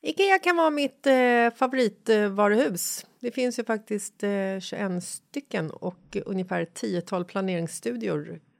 [0.00, 3.06] Ikea kan vara mitt eh, favoritvaruhus.
[3.20, 8.40] Det finns ju faktiskt eh, 21 stycken och ungefär 10-tal planeringsstudior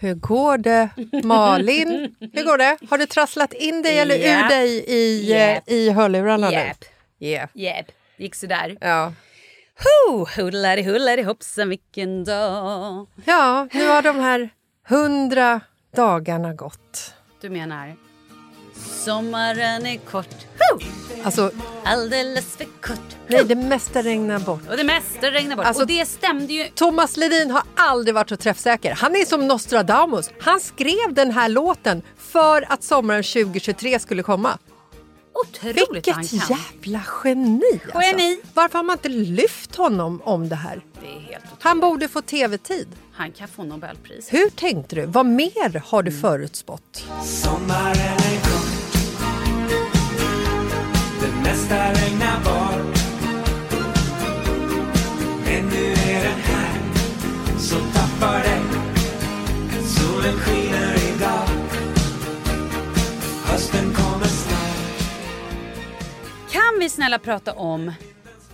[0.00, 0.88] Hur går det
[1.24, 2.16] Malin?
[2.32, 2.78] Hur går det?
[2.90, 4.50] Har du trasslat in dig eller ur Japp.
[4.50, 5.68] dig i, Japp.
[5.70, 6.56] i hörlurarna nu?
[6.56, 6.84] Japp.
[7.20, 7.48] Yeah.
[7.54, 8.76] Jep, gick sådär.
[8.80, 9.12] Ja.
[9.78, 13.06] Ho, hullari hullari hoppsan vilken dag.
[13.24, 14.50] ja, nu har de här
[14.88, 15.60] hundra
[15.96, 17.14] dagarna gått.
[17.40, 17.96] Du menar?
[19.04, 20.36] Sommaren är kort.
[20.58, 20.78] Ho!
[21.24, 21.50] Alltså,
[21.84, 22.98] Alldeles för kort.
[23.26, 24.60] nej, det mesta regnar bort.
[24.70, 25.66] Och det mesta regnar bort.
[25.66, 26.68] Alltså- och det stämde ju.
[26.68, 28.94] Thomas Ledin har aldrig varit så träffsäker.
[28.94, 30.30] Han är som Nostradamus.
[30.40, 34.58] Han skrev den här låten för att sommaren 2023 skulle komma.
[35.48, 36.58] Otroligt vad han Vilket kan.
[36.82, 37.80] jävla geni!
[37.84, 38.00] Alltså.
[38.02, 38.40] Geni.
[38.54, 40.82] Varför har man inte lyft honom om det här?
[41.00, 41.62] Det är helt otroligt.
[41.62, 42.88] Han borde få tv-tid.
[43.12, 44.28] Han kan få Nobelpris.
[44.32, 45.06] Hur tänkte du?
[45.06, 47.04] Vad mer har du förutspått?
[47.24, 47.94] Sommaren
[66.84, 67.92] vi snälla prata om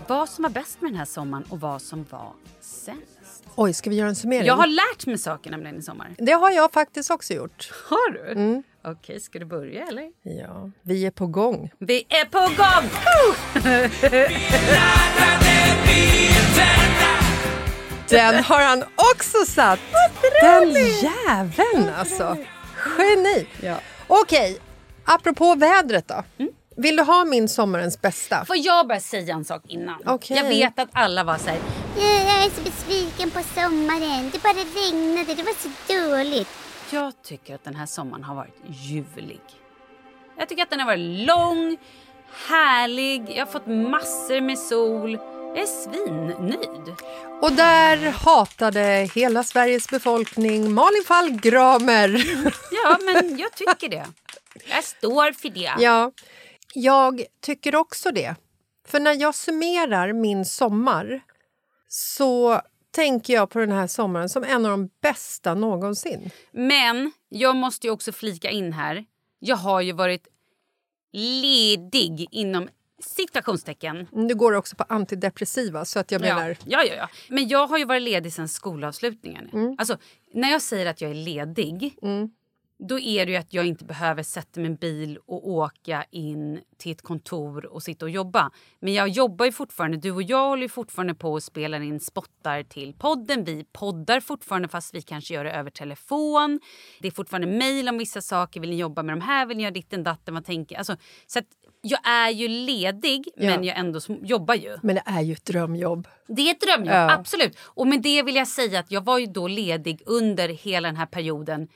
[0.07, 3.45] vad som var bäst med den här sommaren och vad som var sämst?
[3.55, 4.47] Oj, ska vi göra en summering?
[4.47, 6.15] Jag har lärt mig saker nämligen i sommar.
[6.19, 7.73] Det har jag faktiskt också gjort.
[7.89, 8.63] Har du?
[8.85, 10.11] Okej, ska du börja eller?
[10.23, 11.71] Ja, vi är på gång.
[11.79, 12.91] Vi är på gång!
[18.09, 18.85] Den har han
[19.15, 19.81] också satt!
[20.41, 22.37] Den jäveln alltså!
[22.99, 23.47] Geni!
[24.07, 24.59] Okej,
[25.05, 26.25] apropå vädret då.
[26.81, 28.45] Vill du ha min sommarens bästa?
[28.45, 30.03] Får jag bara säga en sak innan?
[30.07, 30.37] Okej.
[30.37, 31.59] Jag vet att alla var så här,
[31.97, 34.31] Jag är så besviken på sommaren.
[34.33, 35.35] Det bara regnade.
[35.35, 36.49] Det var så dåligt.
[36.91, 39.41] jag tycker att den här sommaren har varit ljuvlig.
[40.39, 41.77] Jag tycker att den har varit lång,
[42.49, 45.19] härlig, jag har fått massor med sol.
[45.55, 46.95] Jag är svinnöjd.
[47.43, 52.25] Och där hatade hela Sveriges befolkning Malin Falk Gramer.
[52.85, 54.07] Ja, men jag tycker det.
[54.69, 55.73] Jag står för det.
[55.79, 56.13] Ja,
[56.75, 58.35] jag tycker också det.
[58.87, 61.21] För när jag summerar min sommar
[61.89, 66.31] så tänker jag på den här sommaren som en av de bästa någonsin.
[66.53, 69.05] Men jag måste ju också flika in här.
[69.39, 70.29] Jag har ju varit
[71.13, 72.69] ledig inom
[73.03, 74.07] citationstecken.
[74.13, 76.49] Nu går det också på antidepressiva så att jag menar...
[76.49, 77.09] Ja, ja, ja, ja.
[77.29, 79.51] Men jag har ju varit ledig sen skolavslutningen.
[79.53, 79.75] Mm.
[79.79, 79.99] Alltså,
[80.35, 81.99] när jag säger att jag är ledig
[82.89, 86.93] då är det ju att jag inte behöver sätta en bil och åka in till
[86.93, 88.51] ett kontor och sitta och jobba.
[88.81, 89.97] Men jag jobbar ju fortfarande.
[89.97, 93.45] Du och jag håller ju fortfarande på och spelar in spottar till podden.
[93.45, 96.61] Vi poddar fortfarande fast vi kanske gör det över telefon.
[97.01, 98.61] Det är fortfarande mejl om vissa saker.
[98.61, 99.47] Vill ni jobba med de här?
[99.47, 100.35] Vill ni göra ditten datten?
[100.35, 100.97] Vad tänker alltså,
[101.27, 101.47] Så att
[101.83, 104.79] jag är ju ledig men jag ändå jobbar ju.
[104.83, 106.09] Men det är ju ett drömjobb.
[106.29, 107.13] Det är ett drömjobb, Ja.
[107.13, 107.59] absolut.
[107.63, 110.97] Och med det vill jag säga att jag var ju då ledig under hela den
[110.97, 111.69] här perioden,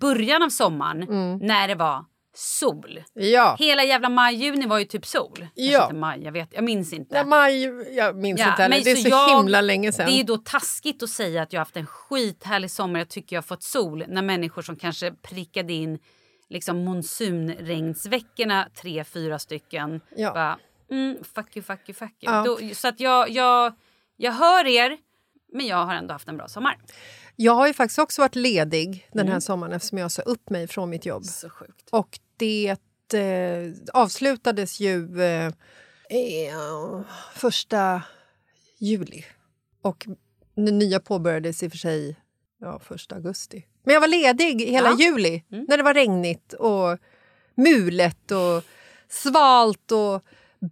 [0.00, 0.98] början av sommaren,
[1.42, 2.04] när det var
[2.34, 3.02] sol.
[3.14, 3.56] Ja.
[3.58, 5.46] Hela jävla maj, juni var ju typ sol.
[5.54, 5.82] Ja.
[5.84, 7.16] inte maj, jag vet, jag minns inte.
[7.16, 7.62] Ja, maj,
[7.96, 8.84] jag minns inte heller.
[8.84, 10.06] Det är så, jag- himla länge sedan.
[10.06, 13.00] Det är då taskigt att säga att jag har haft en skithärlig sommar.
[13.00, 14.04] Jag tycker jag har fått sol.
[14.08, 15.98] När människor som kanske prickade in
[16.48, 20.00] liksom monsunregnsveckorna, tre, fyra stycken.
[20.16, 20.32] Ja.
[20.32, 20.58] Bara,
[20.90, 22.34] mm, fuck you, fuck you, fuck you.
[22.34, 22.44] Ja.
[22.44, 23.72] Då, så att jag, jag,
[24.16, 24.98] jag hör er,
[25.52, 26.76] men jag har ändå haft en bra sommar.
[27.36, 29.32] Jag har ju faktiskt också varit ledig den Mm.
[29.32, 31.24] här sommaren eftersom jag sa upp mig från mitt jobb.
[31.24, 31.88] Så sjukt.
[31.92, 32.76] Och det
[33.14, 35.52] eh, avslutades ju eh,
[37.34, 38.02] första
[38.78, 39.24] juli.
[39.82, 40.06] Och
[40.56, 42.16] det nya påbörjades i och för sig
[42.60, 43.66] ja, första augusti.
[43.84, 44.96] Men jag var ledig hela Ja.
[44.98, 46.98] juli när det var regnigt och
[47.54, 48.64] mulet och
[49.08, 50.22] svalt och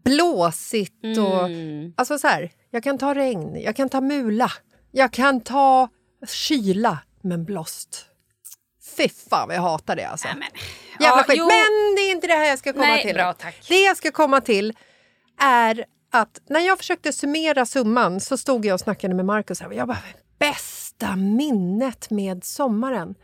[0.04, 1.18] blåsigt.
[1.18, 1.48] Och,
[1.96, 4.52] alltså så här, jag kan ta regn, jag kan ta mula,
[4.90, 5.88] jag kan ta
[6.26, 8.06] kyla, men blåst.
[8.96, 10.28] Fy fan vad jag hatar det alltså.
[10.28, 10.42] men,
[11.00, 11.36] Jävla ja, skit.
[11.38, 11.44] jo.
[11.46, 13.14] Men det är inte det här jag ska komma Nej, till.
[13.14, 13.68] bra, tack.
[13.68, 14.72] Det jag ska komma till
[15.40, 19.60] är att när jag försökte summera summan så stod jag och snackade med Markus.
[19.60, 19.98] Jag bara,
[20.38, 23.14] bästa minnet med sommaren.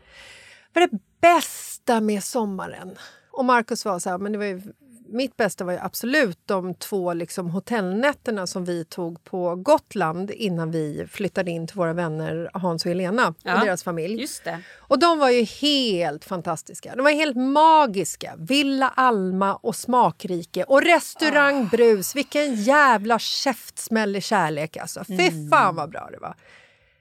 [0.73, 2.95] Vad är det bästa med sommaren?
[3.31, 4.61] Och Markus var så här, men det var ju,
[5.11, 10.71] mitt bästa var ju absolut de två liksom, hotellnätterna som vi tog på Gotland innan
[10.71, 14.21] vi flyttade in till våra vänner Hans och Helena Ja, och deras familj.
[14.21, 14.61] Just det.
[14.77, 16.95] Och de var ju helt fantastiska.
[16.95, 18.33] De var helt magiska.
[18.37, 20.63] Villa Alma och smakrike.
[20.63, 22.15] Och restaurang Brus.
[22.15, 25.03] Vilken jävla käftsmäll i kärlek alltså.
[25.03, 26.35] Fy fan vad bra det var.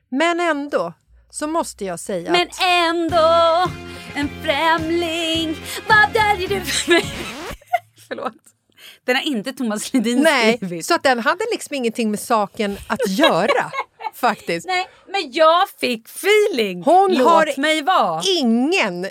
[0.08, 0.92] Men ändå
[1.30, 2.58] så måste jag säga Men att...
[2.60, 3.70] ändå
[4.14, 5.56] en främling,
[5.88, 7.04] vad döljer du för mig?
[8.10, 8.32] Förlåt.
[9.04, 10.86] Den har inte Thomas Ledin Nej, skrivit.
[10.86, 13.70] så att den hade liksom ingenting med saken att göra.
[14.14, 14.66] faktiskt.
[14.66, 16.82] Nej, men jag fick feeling.
[16.82, 18.22] Hon Låt har mig vara.
[18.38, 19.06] ingen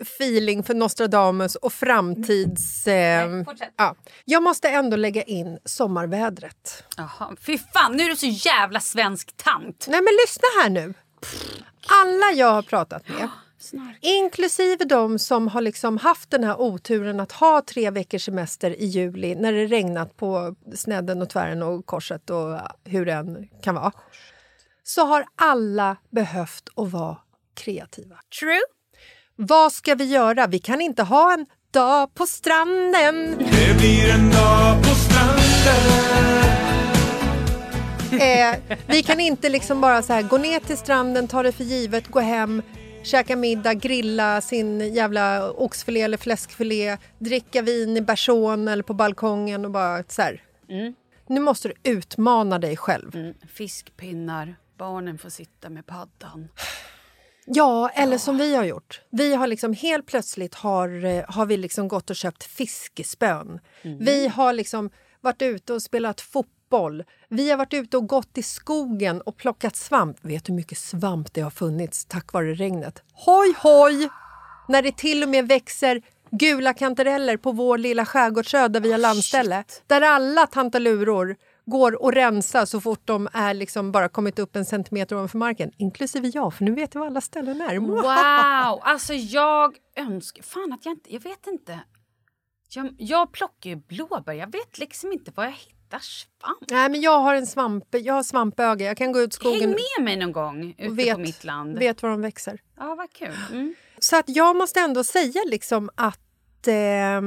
[0.00, 2.86] feeling för Nostradamus och framtids...
[2.86, 3.44] Eh, Nej,
[3.76, 3.94] ja.
[4.24, 6.84] Jag måste ändå lägga in sommarvädret.
[6.96, 9.86] Jaha, fy fan, nu är du så jävla svensk tant.
[9.88, 10.94] Nej men lyssna här nu.
[12.02, 13.28] Alla jag har pratat med,
[14.00, 18.86] inklusive de som har liksom haft den här oturen att ha tre veckors semester i
[18.86, 23.74] juli när det regnat på snedden och tvären och korset och hur det än kan
[23.74, 23.92] vara.
[24.82, 27.16] Så har alla behövt att vara
[27.54, 28.16] kreativa.
[28.40, 28.60] True.
[29.36, 30.46] Vad ska vi göra?
[30.46, 33.36] Vi kan inte ha en dag på stranden.
[33.38, 36.44] Det blir en dag på stranden
[38.20, 41.64] Eh, vi kan inte liksom bara så här, gå ner till stranden, ta det för
[41.64, 42.62] givet, gå hem,
[43.04, 49.64] käka middag, grilla sin jävla oxfilé eller fläskfilé, dricka vin i bersån eller på balkongen
[49.64, 50.42] och bara så här.
[51.26, 53.16] Nu måste du utmana dig själv.
[53.16, 56.48] Mm, fiskpinnar, barnen får sitta med paddan.
[57.46, 59.00] Ja, eller som vi har gjort.
[59.10, 63.60] Vi har liksom helt plötsligt har, eh, har vi liksom gått och köpt fiskespön.
[63.82, 66.53] Vi har liksom varit ute och spelat fotboll.
[67.28, 70.16] Vi har varit ute och gått i skogen och plockat svamp.
[70.22, 73.02] Vet du hur mycket svamp det har funnits tack vare regnet?
[73.12, 74.08] Hoj, hoj!
[74.68, 78.98] När det till och med växer gula kantareller på vår lilla skärgårdsö där vi har
[78.98, 79.64] landställe.
[79.86, 84.64] Där alla tantaluror går och rensar så fort de är liksom bara kommit upp en
[84.64, 85.70] centimeter ovanför marken.
[85.76, 87.78] Inklusive jag, för nu vet jag var alla ställen är.
[87.78, 88.80] Wow!
[88.82, 90.42] Alltså jag önskar...
[90.42, 91.12] Fan att jag inte...
[91.12, 91.80] Jag vet inte.
[92.68, 94.32] Jag, jag plockar ju blåbär.
[94.32, 96.70] Jag vet liksom inte var jag hittar svamp.
[96.70, 98.86] Nej, men jag har en svamp, jag har svampöga.
[98.86, 101.44] Jag kan gå ut i skogen Häng med mig någon gång ute vet, på mitt
[101.44, 101.78] land.
[101.78, 102.60] vet var de växer.
[102.78, 103.34] Ja, vad kul.
[103.52, 103.74] Mm.
[103.98, 107.20] Så att jag måste ändå säga liksom att eh,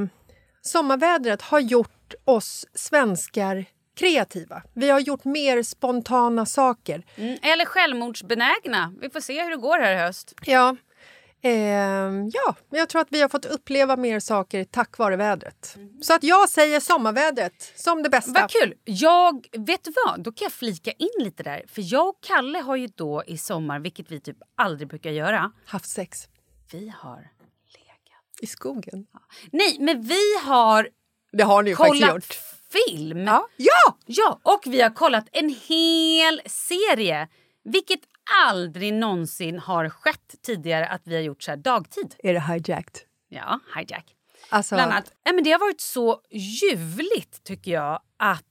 [0.62, 3.66] sommarvädret har gjort oss svenskar
[3.98, 4.62] kreativa.
[4.74, 7.06] Vi har gjort mer spontana saker.
[7.16, 7.38] Mm.
[7.42, 8.94] Eller självmordsbenägna.
[9.02, 10.34] Vi får se hur det går här i höst.
[10.46, 10.76] Ja.
[11.42, 15.78] Ehm, ja, jag tror att vi har fått uppleva mer saker tack vare vädret.
[16.02, 18.32] Så att jag säger sommarvädret som det bästa.
[18.42, 18.74] Vad kul!
[18.84, 20.24] Jag, vet du vad?
[20.24, 21.66] Då kan jag flika in lite där.
[21.68, 25.52] För jag och Kalle har ju då i sommar, vilket vi typ aldrig brukar göra,
[25.66, 26.28] Haft sex
[26.72, 27.18] vi har
[27.74, 28.42] legat.
[28.42, 29.06] i skogen.
[29.52, 30.90] Nej, men vi har
[31.32, 32.34] Det har ni ju faktiskt kollat gjort.
[32.72, 33.18] film.
[33.28, 33.48] Ja!
[33.58, 33.98] ja!
[34.06, 37.28] Ja, och vi har kollat en hel serie.
[37.64, 38.00] Vilket
[38.46, 42.16] aldrig någonsin har skett tidigare att vi har gjort så här dagtid.
[42.20, 42.98] Är det hijacked?
[43.30, 44.06] Ja, hijack.
[44.50, 45.12] Alltså, Bland annat.
[45.24, 48.44] Ja, men det har varit så ljuvligt tycker jag att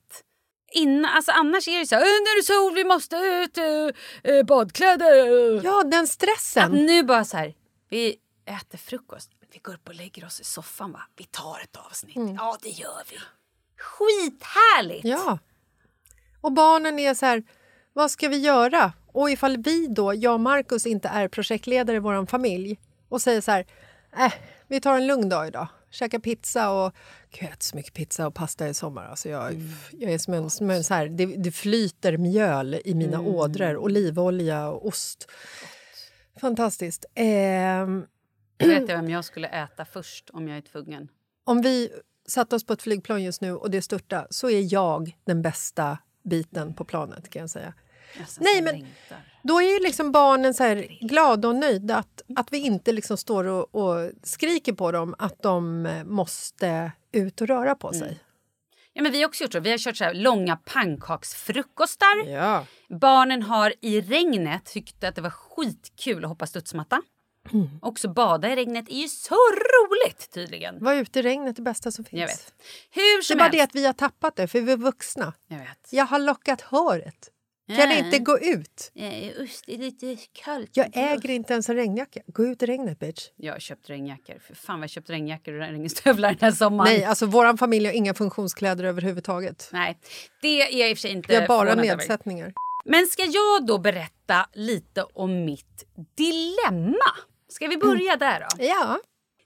[0.72, 3.58] Innan, alltså annars är det så här, "Äh, nu är det sol, vi måste ut,
[3.58, 5.60] eh, eh, badkläder.
[5.64, 6.72] ja, den Att stressen.
[6.72, 7.54] nu bara så här,
[7.88, 8.16] vi
[8.46, 11.02] äter frukost, vi går upp och lägger oss i soffan va.
[11.16, 12.16] Vi tar ett avsnitt.
[12.36, 13.16] Ja, det gör vi.
[13.78, 15.04] Skithärligt!
[15.04, 15.38] Ja.
[16.40, 17.42] Och barnen är så här,
[17.96, 18.92] vad ska vi göra?
[19.06, 23.40] Och ifall vi då, jag och Markus, inte är projektledare i vår familj och säger
[23.40, 23.66] så här,
[24.18, 24.32] äh,
[24.68, 25.68] vi tar en lugn dag idag.
[25.90, 26.92] Käka pizza och...
[27.30, 29.04] Gud, jag äter så mycket pizza och pasta i sommar.
[29.04, 29.54] Alltså jag,
[29.92, 33.76] jag är som en, som en så här, det, det flyter mjöl i mina ådror,
[33.76, 35.30] olivolja och ost.
[36.40, 37.04] Fantastiskt.
[37.14, 38.06] Ehm,
[38.58, 41.08] Jag vet jag vem jag skulle äta först om jag är tvungen.
[41.44, 41.90] om vi
[42.28, 45.98] satte oss på ett flygplan just nu och det störtar så är jag den bästa
[46.24, 47.74] biten på planet kan jag säga.
[48.18, 49.18] Jag Nej, men- längtar.
[49.42, 53.16] Då är ju liksom barnen så här glada och nöjda att, att vi inte liksom
[53.16, 58.20] står och, och skriker på dem att de eh, måste ut och röra på sig.
[58.92, 59.60] Ja, men vi har också gjort så.
[59.60, 62.26] Vi har kört så här långa pannkaksfrukostar.
[62.28, 62.66] Ja.
[62.88, 67.02] Barnen har i regnet tyckt att det var skitkul att hoppa studsmatta.
[67.82, 70.84] Också bada i regnet är ju så roligt tydligen.
[70.84, 72.20] Var ute i regnet det bästa som finns.
[72.20, 72.54] Jag vet.
[72.90, 75.32] Hur Det som är bara det att vi har tappat det, för vi är vuxna.
[75.48, 75.88] Jag vet.
[75.90, 77.30] Jag har lockat håret.
[77.68, 77.96] Kan Ja.
[77.98, 78.92] inte gå ut.
[78.94, 80.70] Eh, Usch, det är lite kallt.
[80.72, 82.20] Jag äger inte ens en regnjacka.
[82.26, 83.28] Gå ut i regnet, bitch.
[83.36, 84.38] Jag har köpt regnjackor.
[84.46, 86.92] För fan jag köpt regnjackor och regnstövlar den här sommaren.
[86.92, 89.68] Nej, alltså vår familj har inga funktionskläder överhuvudtaget.
[89.72, 89.98] Nej,
[90.42, 92.52] det är jag i och för sig inte Vi har bara nedsättningar.
[92.84, 95.84] Men ska jag då berätta lite om mitt
[96.16, 97.12] dilemma?
[97.48, 98.64] Ska vi börja där då?
[98.64, 98.98] Ja.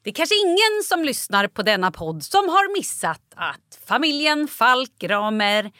[0.03, 4.99] Det är kanske ingen som lyssnar på denna podd som har missat att familjen Falk
[4.99, 5.73] Gramer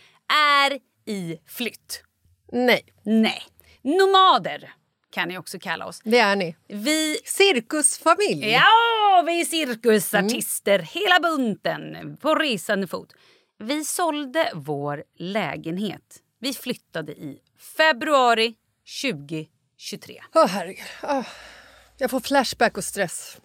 [0.63, 2.03] är i flytt.
[2.53, 3.43] Nej, Nej,
[3.83, 4.73] nomader
[5.11, 6.01] kan ni också kalla oss.
[6.05, 6.57] det är ni.
[6.69, 8.49] Vi Cirkusfamilj.
[8.51, 13.13] Ja, vi är cirkusartister hela bunten på resande fot.
[13.59, 16.23] Vi sålde vår lägenhet.
[16.39, 17.39] Vi flyttade i
[17.77, 18.55] februari
[19.03, 20.21] 2023.
[20.35, 20.85] Åh, herregud.
[21.03, 21.27] Åh,
[21.99, 23.41] Jag får flashback och stress.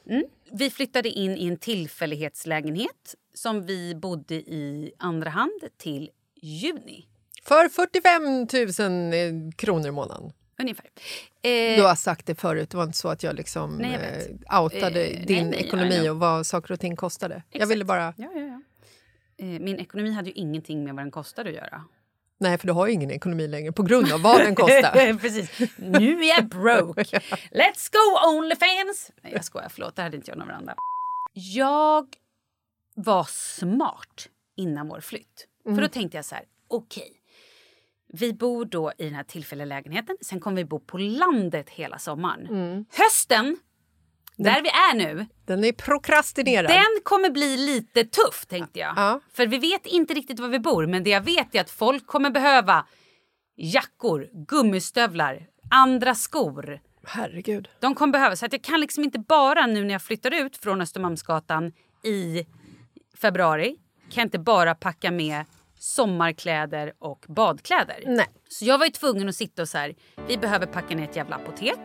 [0.52, 6.10] Vi flyttade in i en tillfällighetslägenhet som vi bodde i andra hand till
[6.42, 7.06] juni.
[7.48, 8.24] För 45
[8.80, 10.32] 000 eh, kronor i månaden.
[10.62, 10.86] Ungefär.
[11.42, 14.56] Eh, Du har sagt det förut, det var inte så att jag liksom Nej, jag
[14.58, 16.10] eh, outade Eh, nej, din nej, I ekonomi know.
[16.10, 17.34] och vad saker och ting kostade.
[17.36, 17.72] Jag Exakt.
[17.72, 18.14] ville bara...
[18.18, 18.62] ja, ja, ja.
[19.38, 21.84] Eh, min ekonomi hade ju ingenting med vad den kostade att göra.
[22.40, 25.18] Nej, för du har ju ingen ekonomi längre på grund av vad den kostar.
[25.20, 25.60] Precis.
[25.78, 27.04] Nu är jag broke.
[27.52, 29.12] Let's go Onlyfans!
[29.24, 29.70] Nej, jag skojar.
[29.70, 30.76] Förlåt, det hade inte jag någon varandra.
[31.34, 32.08] Jag
[32.96, 35.48] var smart innan vår flytt.
[35.64, 37.12] För då tänkte jag så här, okej.
[38.20, 40.18] Vi bor då i den här tillfälliga lägenheten.
[40.22, 42.86] Sen kommer vi bo på landet hela sommaren.
[42.98, 43.58] Hösten,
[44.38, 46.72] där vi är nu, Den är prokrastinerad.
[46.72, 48.94] den kommer bli lite tuff tänkte jag.
[48.98, 49.20] Ja.
[49.34, 52.08] För vi vet inte riktigt var vi bor men det jag vet är att folk
[52.08, 52.86] kommer behöva
[53.58, 56.80] jackor, gummistövlar, andra skor.
[57.08, 57.70] Herregud.
[57.80, 60.58] De kommer behöva så att jag kan liksom inte bara nu när jag flyttar ut
[60.58, 61.72] från Östermalmsgatan
[62.04, 62.46] i
[63.22, 63.76] februari
[64.10, 65.46] kan jag inte bara packa med
[65.80, 68.04] sommarkläder och badkläder.
[68.06, 68.28] Nej.
[68.50, 69.96] Så jag var tvungen att sitta och så här,
[70.28, 71.80] vi behöver packa ner ett jävla apotek.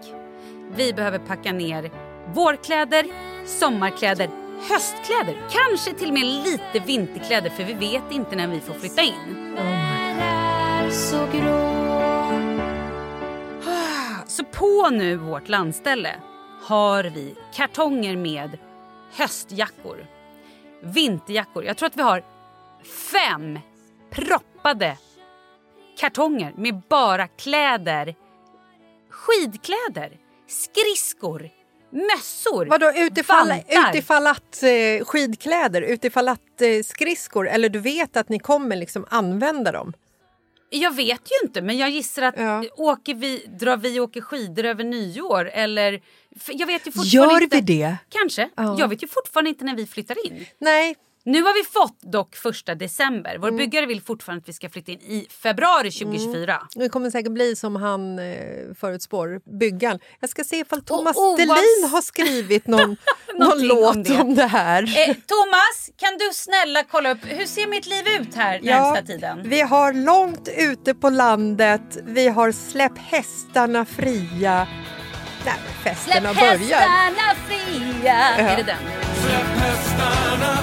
[0.76, 1.90] Vi behöver packa ner
[2.34, 3.06] vårkläder,
[3.46, 4.28] sommarkläder,
[4.70, 5.36] höstkläder.
[5.50, 9.56] Kanske till och med lite vinterkläder för vi vet inte när vi får flytta in.
[14.26, 16.16] Så på nu vårt landställe
[16.62, 18.58] har vi kartonger med
[19.12, 20.06] höstjackor,
[20.82, 21.64] vinterjackor.
[21.64, 22.24] Jag tror att vi har
[23.12, 23.58] fem
[24.10, 24.96] proppade
[26.00, 28.14] kartonger med bara kläder.
[29.10, 30.16] Skidkläder,
[30.48, 31.50] skridskor,
[31.90, 33.90] mössor, Vadå, utifall, vantar.
[33.90, 39.06] utifall att eh, skidkläder, utifall att eh, skridskor eller du vet att ni kommer liksom
[39.10, 39.92] använda dem?
[40.72, 42.64] Jag vet ju inte, men jag gissar att Ja.
[42.76, 46.00] åker vi, drar vi åker skidor över nyår eller...
[46.48, 47.56] Jag vet ju fortfarande Gör inte.
[47.56, 47.96] vi det?
[48.08, 48.48] Kanske.
[48.56, 48.76] Ja.
[48.78, 50.46] Jag vet ju fortfarande inte när vi flyttar in.
[50.58, 53.36] Nej, Nu har vi fått dock första december.
[53.38, 56.62] Vår byggare vill fortfarande att vi ska flytta in i februari 2024.
[56.74, 58.34] Det kommer säkert bli som han eh,
[58.80, 59.98] förutspår, byggaren.
[60.20, 62.96] Jag ska se ifall Thomas oavs- Delin har skrivit någon,
[63.38, 64.20] någon låt om det.
[64.20, 64.82] om det här.
[64.82, 69.40] Eh, Thomas, kan du snälla kolla upp hur ser mitt liv ut här närmsta tiden?
[69.44, 74.66] Vi har långt ute på landet, vi har släpp hästarna fria.
[75.44, 76.78] Nej, men festerna Släpp börjar.
[76.80, 78.14] hästarna fria!
[78.14, 78.76] Är det den?
[79.22, 80.58] Släpp hästarna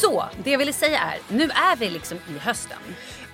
[0.00, 2.78] Så, det jag ville säga är, nu är vi liksom i hösten.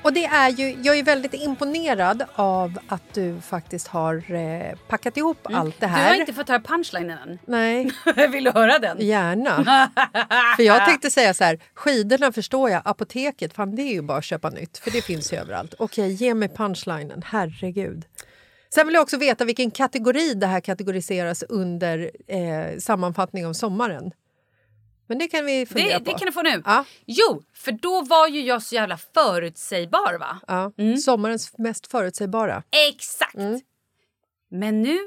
[0.03, 5.17] Och det är ju, jag är väldigt imponerad av att du faktiskt har eh, packat
[5.17, 5.97] ihop allt det Mm.
[5.97, 6.09] Du här.
[6.09, 7.39] har inte fått höra punchlinen än.
[7.47, 7.91] Nej,
[8.33, 8.97] Vill du höra den?
[9.01, 9.65] gärna.
[10.57, 14.19] För jag tänkte säga så här, skidorna förstår jag, apoteket, fan det är ju bara
[14.19, 15.75] att köpa nytt för det finns ju överallt.
[15.79, 18.05] Okej, ge mig punchlinen, herregud.
[18.75, 24.11] Sen vill jag också veta vilken kategori det här kategoriseras under eh, sammanfattning av sommaren.
[25.07, 26.11] Men det kan vi fundera Det, på.
[26.13, 26.63] det kan du få nu.
[26.65, 26.85] Ja.
[27.07, 30.41] Jo, för då var ju jag så jävla förutsägbar va?
[30.47, 30.97] Ja, Mm.
[30.97, 32.63] Sommarens mest förutsägbara.
[32.91, 33.35] Exakt!
[34.51, 34.99] Men nu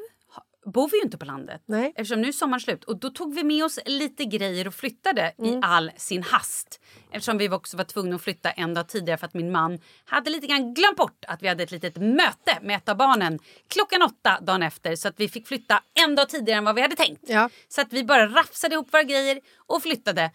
[0.66, 1.94] bor vi ju inte på landet Nej.
[1.96, 2.84] eftersom nu är sommaren slut.
[2.84, 5.54] Och då tog vi med oss lite grejer och flyttade Mm.
[5.54, 6.80] i all sin hast.
[7.12, 10.30] Eftersom vi också var tvungna att flytta en dag tidigare för att min man hade
[10.30, 14.02] lite grann glömt bort att vi hade ett litet möte med ett av barnen klockan
[14.02, 16.96] åtta dagen efter så att vi fick flytta en dag tidigare än vad vi hade
[16.96, 17.24] tänkt.
[17.28, 17.50] Ja.
[17.68, 20.32] Så att vi bara rafsade ihop våra grejer och flyttade.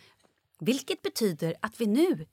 [0.60, 2.26] Vilket betyder att vi nu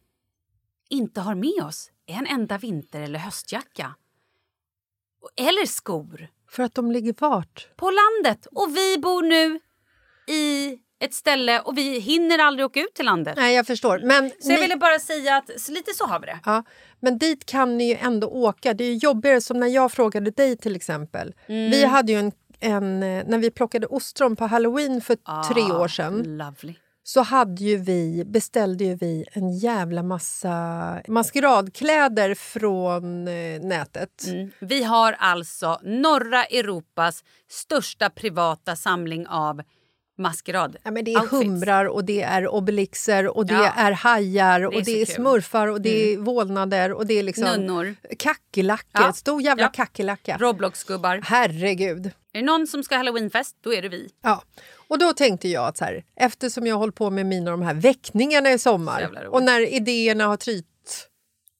[0.90, 3.96] inte har med oss en enda vinter eller höstjacka.
[5.36, 6.28] Eller skor.
[6.52, 7.68] För att de ligger vart?
[7.76, 8.48] På landet.
[8.52, 9.60] Och vi bor nu
[10.34, 13.34] i ett ställe och vi hinner aldrig åka ut till landet.
[13.38, 14.00] Nej, jag förstår.
[14.04, 16.40] Men, Så jag ni- ville bara säga att så lite så har vi det.
[16.46, 16.64] ja,
[17.00, 18.74] men dit kan ni ju ändå åka.
[18.74, 21.34] Det är jobbigare som när jag frågade dig till exempel.
[21.48, 21.72] Mm.
[21.72, 25.16] Vi hade ju en, en, eh, när vi plockade ostron på halloween för
[25.54, 25.80] tre Ah.
[25.82, 26.76] år sedan Lovely.
[27.14, 30.56] Så hade ju vi, beställde ju vi en jävla massa
[31.08, 34.24] maskeradkläder från eh, nätet.
[34.28, 34.52] Mm.
[34.60, 39.62] Vi har alltså norra Europas största privata samling av
[40.18, 41.44] maskerad Ja, men det är outfits.
[41.44, 43.72] humrar och det är obelixer och det Ja.
[43.78, 47.44] är hajar och är det är, smurfar och det är vålnader och det är liksom
[47.44, 47.96] Nunnor.
[48.20, 49.02] kackerlackor.
[49.06, 49.14] Ja.
[49.14, 49.70] Stor jävla Ja.
[49.70, 50.38] kackerlacka.
[50.40, 51.22] Roblox-gubbar.
[51.24, 52.06] Herregud.
[52.34, 54.10] Är det någon som ska ha halloweenfest, då är det vi.
[54.24, 54.44] Ja.
[54.92, 57.62] Och då tänkte jag att så här, eftersom jag har hållit på med mina de
[57.62, 60.66] här väckningarna i sommar och när idéerna har trytt,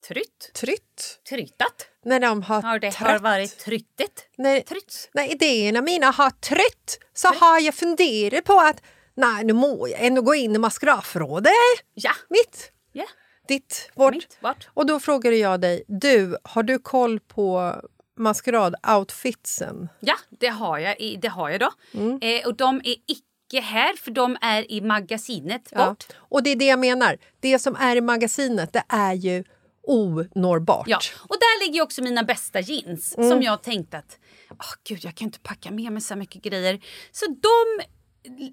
[0.08, 0.52] Trytt.
[0.54, 1.86] trytt Tryttat.
[2.06, 4.28] när de har, Har det har varit tryttigt?
[4.38, 5.10] när, Trytts.
[5.14, 8.82] när idéerna mina har trytt så har jag funderat på att
[9.16, 11.52] nej, nu må jag ändå gå in i maskeradförrådet.
[11.94, 12.12] Ja.
[12.30, 13.06] Mitt, Ja.
[13.48, 14.14] ditt, vårt.
[14.14, 14.68] Mitt, vart?
[14.74, 17.76] Och då frågade jag dig, du, har du koll på
[18.20, 19.88] maskerad-outfitsen?
[20.00, 21.72] Ja, det har jag, i- det har jag då.
[21.94, 22.20] Mm.
[22.22, 25.86] Eh, och de är icke här, för de är i magasinet Ja.
[25.86, 26.04] bort.
[26.18, 27.18] Och det är det jag menar.
[27.40, 29.44] Det som är i magasinet, det är ju
[29.84, 30.88] onårbart.
[30.88, 33.30] Ja, och där ligger också mina bästa jeans Mm.
[33.30, 34.20] som jag tänkte att
[34.50, 36.80] åh gud, jag kan inte packa med mig så mycket grejer.
[37.12, 37.84] Så de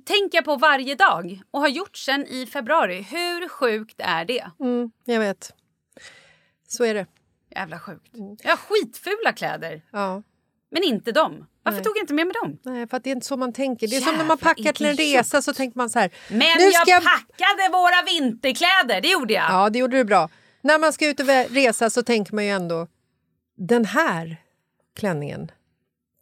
[0.04, 3.02] tänker jag på varje dag och har gjort sen i februari.
[3.02, 4.50] Hur sjukt är det?
[4.60, 5.52] Mm, jag vet.
[6.68, 7.06] Så är det.
[7.50, 8.14] Jävla sjukt.
[8.14, 8.36] Mm.
[8.42, 10.22] Jag har skitfula kläder, Ja.
[10.70, 11.46] men inte dem.
[11.62, 11.84] Varför Nej.
[11.84, 12.58] tog jag inte med mig dem?
[12.62, 13.88] Nej, för att det är inte så man tänker.
[13.88, 16.10] Det är som när Jävla man packar till en resa så tänker man så här.
[16.28, 17.02] Men jag, jag...
[17.02, 19.50] packade våra vinterkläder, det gjorde jag.
[19.50, 20.28] Ja, det gjorde du bra.
[20.60, 22.86] När man ska ut och resa så tänker man ju ändå
[23.56, 24.36] den här
[24.96, 25.50] klänningen,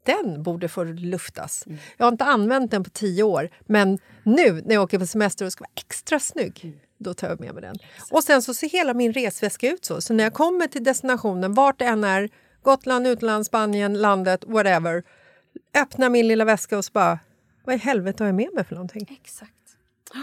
[0.05, 1.67] den borde få luftas.
[1.67, 1.79] Mm.
[1.97, 5.47] Jag har inte använt den på tio år, men nu när jag åker på semester
[5.47, 7.77] och ska vara extra snygg, då tar jag med mig den.
[8.11, 10.01] Och sen så ser hela min resväska ut så.
[10.01, 12.29] Så när jag kommer till destinationen, vart det än är,
[12.63, 15.03] Gotland, utland, Spanien, landet, whatever,
[15.75, 17.19] öppnar min lilla väska och så bara,
[17.65, 19.19] vad i helvete har jag med mig för någonting?
[19.23, 19.53] Exakt.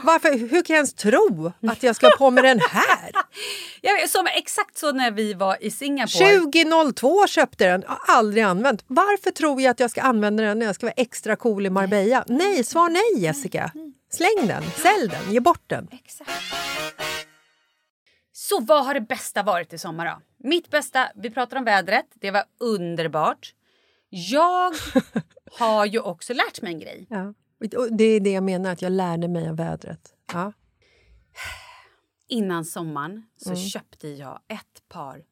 [0.03, 3.11] Varför, hur kan jag ens tro att jag ska ha på mig den här?
[3.81, 6.37] Jag som, exakt så när vi var i Singapore.
[6.39, 8.83] 2002 köpte den, har aldrig använt.
[8.87, 11.69] Varför tror jag att jag ska använda den när jag ska vara extra cool i
[11.69, 12.23] Marbella?
[12.27, 13.71] Nej, svar nej Jessica.
[14.11, 15.87] Släng den, sälj den, ge bort den.
[15.91, 16.31] Exakt.
[18.33, 20.21] Så vad har det bästa varit i sommar då?
[20.49, 23.53] Mitt bästa, vi pratar om vädret, det var underbart.
[24.09, 24.73] Jag
[25.59, 27.07] har ju också lärt mig en grej.
[27.09, 27.33] Ja.
[27.77, 30.13] Och Det är det jag menar, att jag lärde mig av vädret.
[30.33, 30.53] Ja.
[32.27, 35.23] Innan sommaren så köpte jag ett par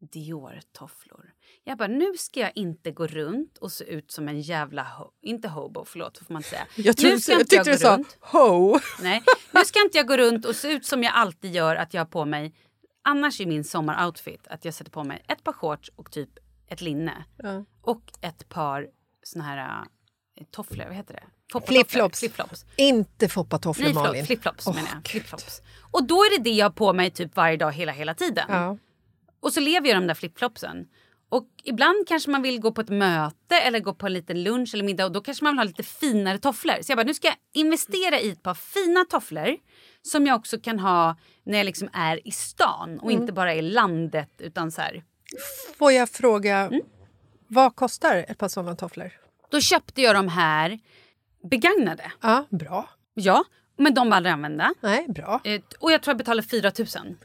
[0.00, 1.32] Dior-tofflor.
[1.64, 5.10] Jag bara, nu ska jag inte gå runt och se ut som en jävla ho-
[5.22, 6.66] inte hobo, förlåt får man säga.
[6.76, 8.18] Jag, tror, nu ska jag inte tyckte gå du sa runt.
[8.20, 8.78] ho.
[9.02, 9.22] Nej,
[9.54, 12.00] nu ska inte jag gå runt och se ut som jag alltid gör att jag
[12.00, 12.54] har på mig.
[13.02, 16.30] Annars är min sommaroutfit att jag sätter på mig ett par shorts och typ
[16.68, 17.24] ett linne.
[17.36, 17.64] Ja.
[17.82, 18.88] Och ett par
[19.22, 19.84] såna här
[20.44, 21.60] tofflor, vad heter det?
[21.66, 22.18] Flipflops.
[22.20, 22.64] Flipflops.
[22.76, 24.26] Inte foppatofflor, Malin.
[24.26, 25.06] flipflops Åh, menar jag.
[25.10, 25.60] Flipflops.
[25.90, 28.44] Och då är det det jag har på mig typ varje dag hela, hela tiden.
[28.48, 28.78] Ja.
[29.40, 30.86] Och så lever jag de där flipflopsen.
[31.30, 34.70] Och ibland kanske man vill gå på ett möte eller gå på en liten lunch
[34.74, 36.74] eller middag och då kanske man vill ha lite finare tofflor.
[36.82, 39.56] Så jag bara, nu ska jag investera i ett par fina tofflor
[40.02, 43.20] som jag också kan ha när jag liksom är i stan och Mm.
[43.22, 45.04] inte bara i landet utan så här.
[45.78, 46.80] Får jag fråga, Mm.
[47.46, 49.12] vad kostar ett par såna tofflor?
[49.50, 50.78] Då köpte jag de här
[51.50, 52.12] begagnade.
[52.20, 52.88] Ja, bra.
[53.14, 53.44] Ja,
[53.76, 54.74] men de var aldrig använda.
[54.80, 55.40] Nej, bra.
[55.44, 56.72] Eh, Och jag tror jag betalade 4
[57.04, 57.16] 000.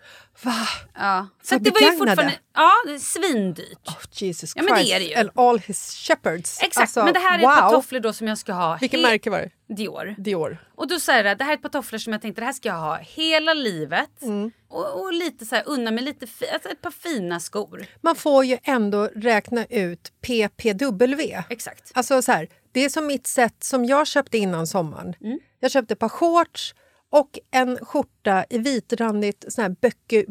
[0.41, 0.67] Va?
[0.95, 1.27] Ja.
[1.43, 3.87] Så det var ju fortfarande ja, svindyrt.
[3.87, 4.93] Oh, Jesus Ja, men det Christ.
[4.93, 5.15] är det ju.
[5.15, 6.59] And all his shepherds.
[6.61, 7.71] Exakt, Alltså, men det här är ett par wow.
[7.71, 8.77] tofflor då som jag ska ha.
[8.81, 9.75] Vilket märke var det?
[9.75, 10.15] Dior.
[10.17, 10.57] Dior.
[10.75, 12.53] Och då säger det, det här är ett par tofflor som jag tänkte det här
[12.53, 14.21] ska jag ha hela livet.
[14.21, 14.51] Mm.
[14.69, 17.85] Och, och lite så här, unna mig lite, alltså ett par fina skor.
[18.01, 21.43] Man får ju ändå räkna ut PPW.
[21.49, 21.91] Exakt.
[21.93, 25.15] Alltså så här, det är som mitt sätt som jag köpte innan sommaren.
[25.21, 25.39] Mm.
[25.59, 26.75] Jag köpte ett par shorts
[27.13, 30.25] och en skjorta i vitrandigt sån här böcke,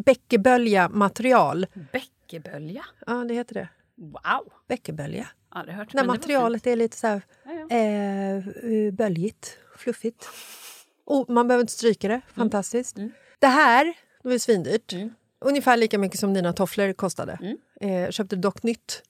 [1.92, 2.84] bäckebölja.
[3.06, 3.68] Ja, det heter det.
[3.96, 4.52] Wow.
[4.68, 5.28] Bäckebölja.
[5.48, 5.92] Aldrig hört.
[5.92, 7.22] När materialet är lite så här
[7.70, 10.28] eh, eh, böljigt, fluffigt.
[11.04, 12.20] Och man behöver inte stryka Mm.
[12.26, 12.34] det.
[12.34, 12.96] Fantastiskt.
[13.38, 13.84] Det här
[14.22, 14.92] det var svindyrt.
[15.40, 17.38] Ungefär lika mycket som dina tofflor kostade.
[17.42, 17.56] Mm.
[18.04, 19.02] Eh, köpte dock nytt.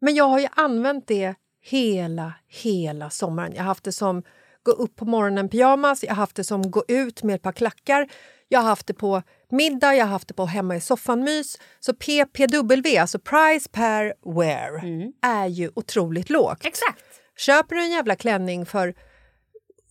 [0.00, 3.52] Men jag har ju använt det hela, hela sommaren.
[3.52, 4.22] Jag har haft det som
[4.62, 7.52] gå upp på morgonen pyjamas, jag har haft det som gå ut med ett par
[7.52, 8.08] klackar.
[8.48, 11.58] Jag har haft det på middag, jag har haft det på hemma i soffan-mys.
[11.80, 15.12] Så PPW, alltså price per wear, Mm.
[15.22, 16.64] är ju otroligt lågt.
[16.64, 17.02] Exakt.
[17.36, 18.94] Köper du en jävla klänning för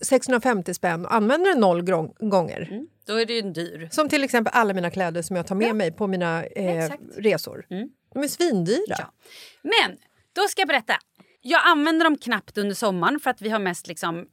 [0.02, 1.82] 650 spänn och använder den noll
[2.30, 2.88] gånger Mm.
[3.08, 3.88] Då är det ju en dyr.
[3.92, 7.66] som till exempel alla mina kläder som jag tar med mig på mina eh, resor.
[8.14, 8.80] De är svindyra.
[8.88, 9.14] Ja.
[9.62, 9.98] Men
[10.36, 10.94] då ska jag berätta.
[11.42, 14.26] Jag använder dem knappt under sommaren för att vi har mest liksom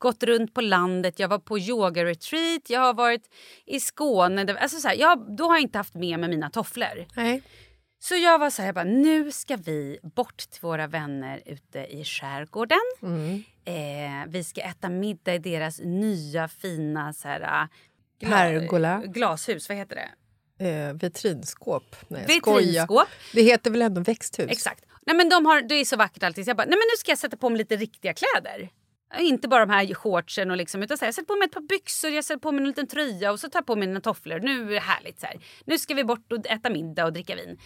[0.00, 1.18] gått runt på landet.
[1.18, 3.22] Jag var på yoga-retreat, jag har varit
[3.66, 4.56] i Skåne.
[4.60, 7.06] Alltså så här, jag, då har jag inte haft med mig mina tofflor.
[7.16, 7.42] Nej.
[8.02, 11.78] Så jag var så här, jag bara, nu ska vi bort till våra vänner ute
[11.78, 12.78] i skärgården.
[13.64, 19.02] Eh, vi ska äta middag i deras nya fina så här, äh, gla- Pergola.
[19.06, 19.68] glashus.
[19.68, 20.08] Vad heter det?
[20.68, 21.96] Eh, vitrinskåp.
[22.08, 22.24] Nej.
[22.28, 23.08] Vitrinskåp.
[23.34, 24.50] Det heter väl ändå växthus?
[24.50, 24.84] Exakt.
[25.06, 26.44] Nej, men de har, det är så vackert alltid.
[26.44, 28.70] Så jag bara, nej men nu ska jag sätta på mig lite riktiga kläder.
[29.18, 31.52] Inte bara de här shortsen och liksom, utan så här, jag sätter på mig ett
[31.52, 33.88] par byxor, jag sätter på mig en liten tröja och så tar jag på mig
[33.88, 34.40] mina tofflor.
[34.40, 35.40] Nu är det härligt så här.
[35.64, 37.58] Nu ska vi bort och äta middag och dricka vin.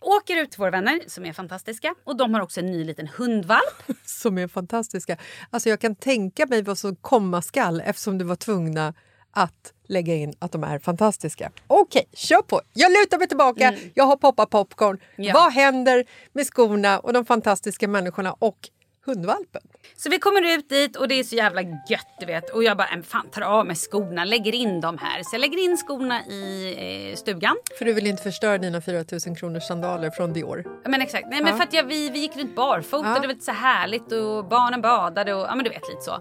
[0.00, 3.08] Åker ut till våra vänner som är fantastiska och de har också en ny liten
[3.08, 3.82] hundvalp.
[4.04, 5.16] Som är fantastiska.
[5.50, 8.94] Alltså jag kan tänka mig vad som komma skall eftersom du var tvungna
[9.30, 11.50] att lägga in att de är fantastiska.
[11.66, 12.60] Okej, kör på!
[12.72, 14.98] Jag lutar mig tillbaka, jag har poppat popcorn.
[15.16, 15.28] Mm.
[15.28, 15.34] Ja.
[15.34, 18.58] Vad händer med skorna och de fantastiska människorna och
[19.06, 19.62] hundvalpen?
[19.96, 22.50] Så vi kommer ut dit och det är så jävla gött du vet.
[22.50, 25.22] Och jag bara, "Men fan tar av mig skorna, lägger in dem här.
[25.22, 26.74] Så jag lägger in skorna i
[27.10, 27.56] eh, stugan.
[27.78, 30.62] För du vill inte förstöra dina 4 000 kronors sandaler från Dior.
[30.84, 33.14] Ja, Men exakt, nej men för att jag, vi, vi gick runt barfota, Ja.
[33.14, 36.20] det var lite så härligt och barnen badade och ja men du vet lite så.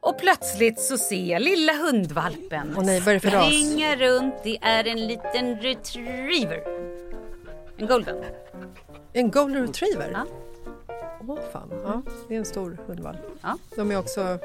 [0.00, 4.34] Och plötsligt så ser jag lilla hundvalpen Åh nej, vad springa runt.
[4.44, 6.62] Det är en liten retriever.
[7.76, 8.24] En golden.
[9.12, 10.10] En golden retriever?
[10.14, 10.26] Ja.
[11.28, 13.18] Åh fan, ja, det är en stor hundvalp.
[13.42, 13.58] Ja.
[13.76, 14.38] De är också...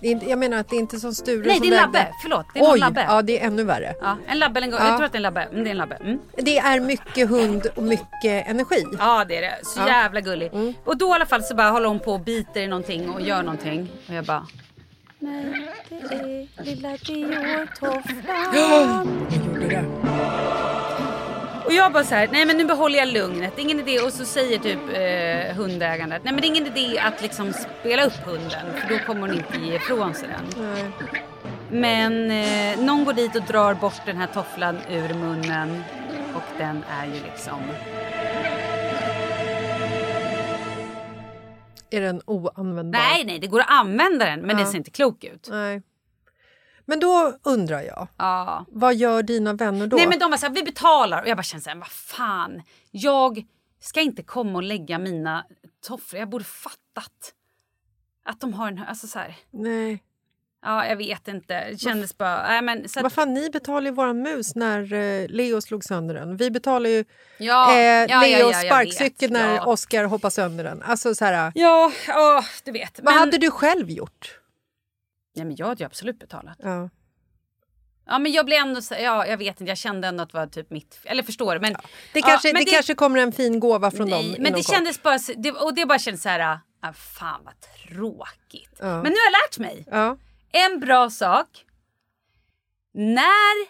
[0.00, 2.08] Jag menar att det är inte som Sture Nej, det är en labbe.
[2.22, 3.04] Förlåt, det är Oj, labbe.
[3.08, 3.94] ja det är ännu värre.
[4.00, 4.74] Ja, en labbe eller en.
[4.74, 4.86] Ja.
[4.88, 5.42] Jag tror att det är en labbe.
[5.42, 5.94] Mm, det är en labbe.
[5.96, 6.18] Mm.
[6.36, 8.84] Det är mycket hund och mycket energi.
[8.98, 9.58] Ja det är det.
[9.62, 9.82] Så Ja.
[9.82, 9.94] Mm.
[9.94, 10.50] jävla gullig.
[10.84, 13.20] Och då i alla fall så bara håller hon på och biter i någonting och
[13.20, 13.88] gör någonting.
[14.08, 14.46] Och jag bara...
[15.18, 18.54] Nej, det är lilla Dior-tofflan.
[18.54, 19.06] Jag
[19.46, 19.84] gjorde det.
[21.68, 23.52] Och jag bara så här, nej men nu behåller jag lugnet.
[23.56, 24.00] Det är ingen idé.
[24.00, 27.52] Och så säger typ eh, hundägaren att nej men det är ingen idé att liksom
[27.52, 28.66] spela upp hunden.
[28.76, 30.64] För då kommer hon inte ge ifrån sig den.
[30.64, 30.84] Nej.
[31.70, 35.82] Men eh, någon går dit och drar bort den här tofflan ur munnen.
[36.34, 37.60] Och den är ju liksom...
[41.90, 42.98] Är den oanvändbar?
[42.98, 44.64] Nej, nej, det går att använda den men Ja.
[44.64, 45.48] det ser inte klok ut.
[45.50, 45.82] Nej.
[46.88, 48.64] Men då undrar jag, Ja.
[48.68, 49.96] vad gör dina vänner då?
[49.96, 51.22] Nej men de var såhär, vi betalar.
[51.22, 52.62] Och jag bara kände såhär, vad fan.
[52.90, 53.44] Jag
[53.80, 55.44] ska inte komma och lägga mina
[55.86, 56.20] tofflor.
[56.20, 57.32] Jag borde fattat.
[58.24, 59.36] Att de har en, alltså såhär.
[59.50, 60.02] Nej.
[60.62, 61.70] Ja, jag vet inte.
[61.70, 64.92] Det kändes bara, nej men så Vad att, fan, ni betalar ju våran mus när
[64.92, 66.36] eh, Leo slog sönder den.
[66.36, 67.04] Vi betalar ju
[67.38, 69.68] ja, eh, ja, Leos ja, sparkcykel när.
[69.68, 70.82] Oscar hoppade sönder den.
[70.82, 72.98] Alltså så här, Ja, ja, du vet.
[73.02, 74.38] vad men, hade du själv gjort?
[75.38, 76.56] Nej men jag hade ju absolut betalat.
[76.62, 76.90] Ja.
[78.06, 80.38] Ja men jag blev ändå så, ja jag vet inte, jag kände ändå att det
[80.38, 81.60] var typ mitt, eller förstår du?
[81.60, 81.76] Men,
[82.14, 84.58] Det, kanske, ja, men det, kanske kommer en fin gåva från nej, dem Men det
[84.58, 84.74] kort.
[84.74, 88.76] kändes bara, det, och det bara kändes så här, Ah, fan vad tråkigt.
[88.78, 88.86] Ja.
[88.86, 89.84] Men nu har jag lärt mig.
[89.90, 90.16] Ja.
[90.52, 91.64] En bra sak.
[92.94, 93.68] När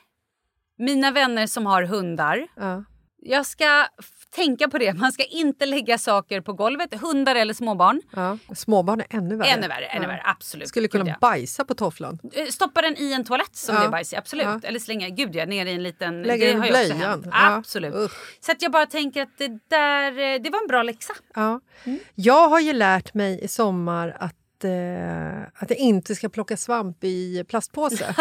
[0.78, 2.84] mina vänner som har hundar, Ja.
[3.20, 3.86] Jag ska
[4.30, 4.92] tänka på det.
[4.94, 8.00] Man ska inte lägga saker på golvet, hundar eller småbarn.
[8.16, 8.38] Ja.
[8.56, 9.48] Småbarn är ännu värre.
[9.48, 10.08] Ännu värre, ännu Ja.
[10.08, 10.68] värre, absolut.
[10.68, 11.16] Skulle Gud, kunna ja.
[11.20, 12.18] bajsa på tofflan.
[12.32, 13.80] Eh, Stoppa den i en toalett som Ja.
[13.80, 14.64] det är bajs i, absolut.
[14.64, 16.22] Eller slänga, gud ja, ner i en liten...
[16.22, 17.30] Lägga det den i blöjan.
[17.32, 17.94] Absolut.
[17.94, 18.12] Usch.
[18.40, 21.12] Så att jag bara tänker att det där, eh, det var en bra läxa.
[21.34, 21.60] Ja.
[21.84, 21.98] Mm.
[22.14, 27.04] Jag har ju lärt mig i sommar att, eh, att jag inte ska plocka svamp
[27.04, 28.04] i plastpåse.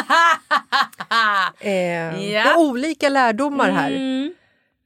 [1.60, 2.20] eh.
[2.20, 3.92] Det är olika lärdomar här.
[3.92, 4.34] Mm.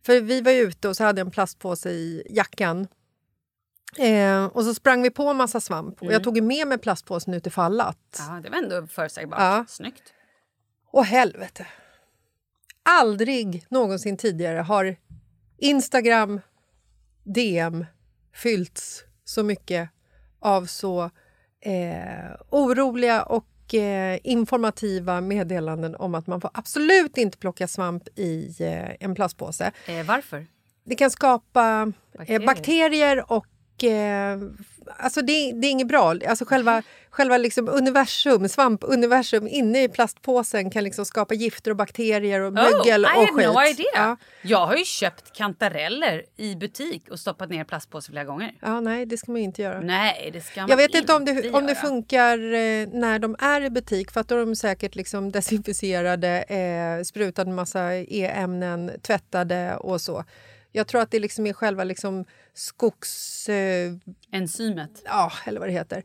[0.03, 2.87] För vi var ute och så hade jag en plastpåse i jackan.
[3.97, 5.95] Eh, och så sprang vi på en massa svamp.
[5.95, 6.13] Och Mm.
[6.13, 8.15] jag tog ju med mig plastpåsen utifall att.
[8.29, 9.39] Ja, det var ändå förutsägbart.
[9.39, 9.65] Ja.
[9.67, 10.13] Snyggt.
[10.91, 11.67] Och helvete.
[12.83, 14.95] Aldrig någonsin tidigare har
[15.57, 16.41] Instagram,
[17.23, 17.85] DM
[18.33, 19.89] fyllts så mycket
[20.39, 21.03] av så
[21.59, 28.55] eh, oroliga och eh, informativa meddelanden om att man får absolut inte plocka svamp i
[28.59, 29.71] eh, en plastpåse.
[29.87, 30.45] Eh, varför?
[30.83, 32.45] Det kan skapa Bakterier.
[32.45, 33.45] bakterier och...
[33.83, 34.37] Eh,
[34.97, 36.15] alltså det, det är inget bra.
[36.27, 42.39] Alltså själva själva liksom universum, svampuniversum inne i plastpåsen kan liksom skapa gifter och bakterier
[42.39, 43.47] och mögel oh, I och had skit.
[43.47, 43.85] no idea.
[43.93, 44.17] Ja.
[44.41, 48.53] Jag har ju köpt kantareller i butik och stoppat ner i plastpåse flera gånger.
[48.61, 49.81] ja, nej, det ska man inte göra.
[49.81, 53.35] Nej, det ska man Jag vet inte om det, om det funkar eh, när de
[53.39, 58.91] är i butik för att då är de säkert liksom desinficerade, eh, sprutade massa e-ämnen,
[59.01, 60.23] tvättade och så.
[60.71, 63.49] Jag tror att det liksom är själva liksom skogs...
[63.49, 63.91] Eh,
[64.31, 65.01] Enzymet.
[65.05, 66.03] ja, eller vad det heter.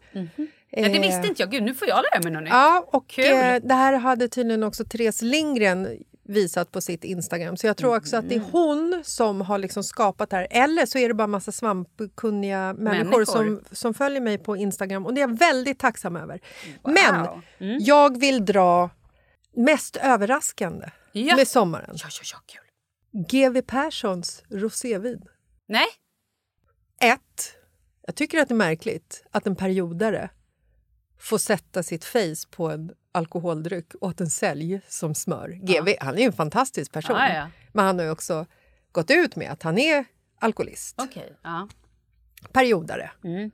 [0.70, 1.50] Ja, det visste inte jag.
[1.50, 2.52] Gud, nu får jag lära mig något nytt.
[2.52, 3.24] Ja, och Kul.
[3.24, 5.88] eh, det här hade tydligen också Therese Lindgren
[6.28, 7.56] visat på sitt Instagram.
[7.56, 8.50] Så jag tror också att det är Mm.
[8.52, 10.46] hon som har liksom skapat det här.
[10.50, 13.24] Eller så är det bara massa svampkunniga människor, Människor.
[13.24, 15.06] Som, som följer mig på Instagram.
[15.06, 16.40] Och det är jag väldigt tacksam över.
[16.84, 17.26] Men
[17.58, 17.76] Mm.
[17.80, 18.90] jag vill dra
[19.56, 21.36] mest överraskande Ja.
[21.36, 21.90] med sommaren.
[21.92, 22.65] Ja, ja, ja, kul.
[23.16, 25.24] GW Perssons rosévin.
[25.66, 25.86] Nej,
[27.00, 27.54] Ett,
[28.06, 30.30] jag tycker att det är märkligt att en periodare
[31.18, 35.48] får sätta sitt face på en alkoholdryck och att den säljs som smör.
[35.48, 37.16] GV, han är ju en fantastisk person.
[37.16, 37.50] Ja, ja.
[37.72, 38.46] Men han har ju också
[38.92, 40.04] gått ut med att han är
[40.38, 41.02] alkoholist.
[41.42, 41.68] Ja.
[42.52, 43.10] Periodare.
[43.24, 43.50] Mm.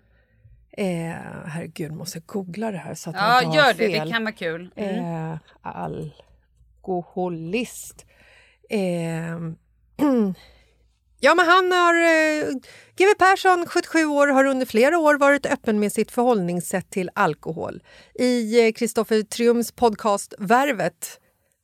[0.70, 4.04] Eh, herregud, måste jag googla det här så att jag ja, inte har gör det.
[4.04, 4.70] Det kan vara kul.
[4.76, 5.32] Mm.
[5.32, 5.38] Eh,
[6.82, 8.06] alkoholist.
[8.72, 9.36] Eh,
[11.20, 11.94] ja, men han har...
[11.94, 12.48] Eh,
[12.96, 17.82] GW Persson, 77 år, har under flera år varit öppen med sitt förhållningssätt till alkohol.
[18.14, 21.18] I eh, Kristoffer Triums podcast Värvet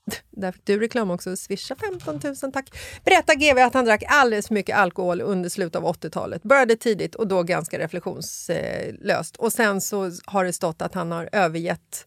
[0.30, 1.36] där fick du reklam också.
[1.36, 2.70] Swisha 15 000 tack.
[3.04, 6.42] Berättar GV att han drack alldeles för mycket alkohol under slutet av 80-talet.
[6.42, 9.36] Började tidigt och då ganska reflektionslöst.
[9.36, 12.04] Och sen så har det stått att han har övergett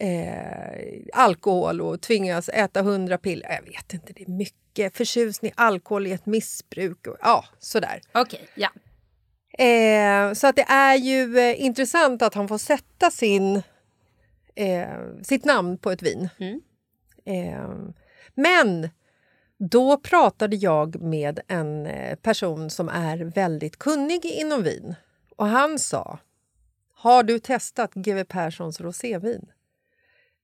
[0.00, 3.50] eh, alkohol och tvingas äta 100 piller.
[3.50, 4.96] Jag vet inte, det är mycket.
[4.96, 7.06] Förtjusning i alkohol i ett missbruk.
[7.06, 8.00] Och, ja, sådär.
[8.12, 8.68] Okej, ja.
[9.64, 13.62] Eh, så att det är ju eh, intressant att han får sätta sin,
[14.54, 14.88] eh,
[15.22, 16.28] sitt namn på ett vin.
[17.24, 17.68] Eh,
[18.34, 18.88] men
[19.58, 24.94] då pratade jag med en eh, person som är väldigt kunnig inom vin.
[25.36, 26.18] Och han sa,
[26.94, 29.46] har du testat GW Perssons rosévin?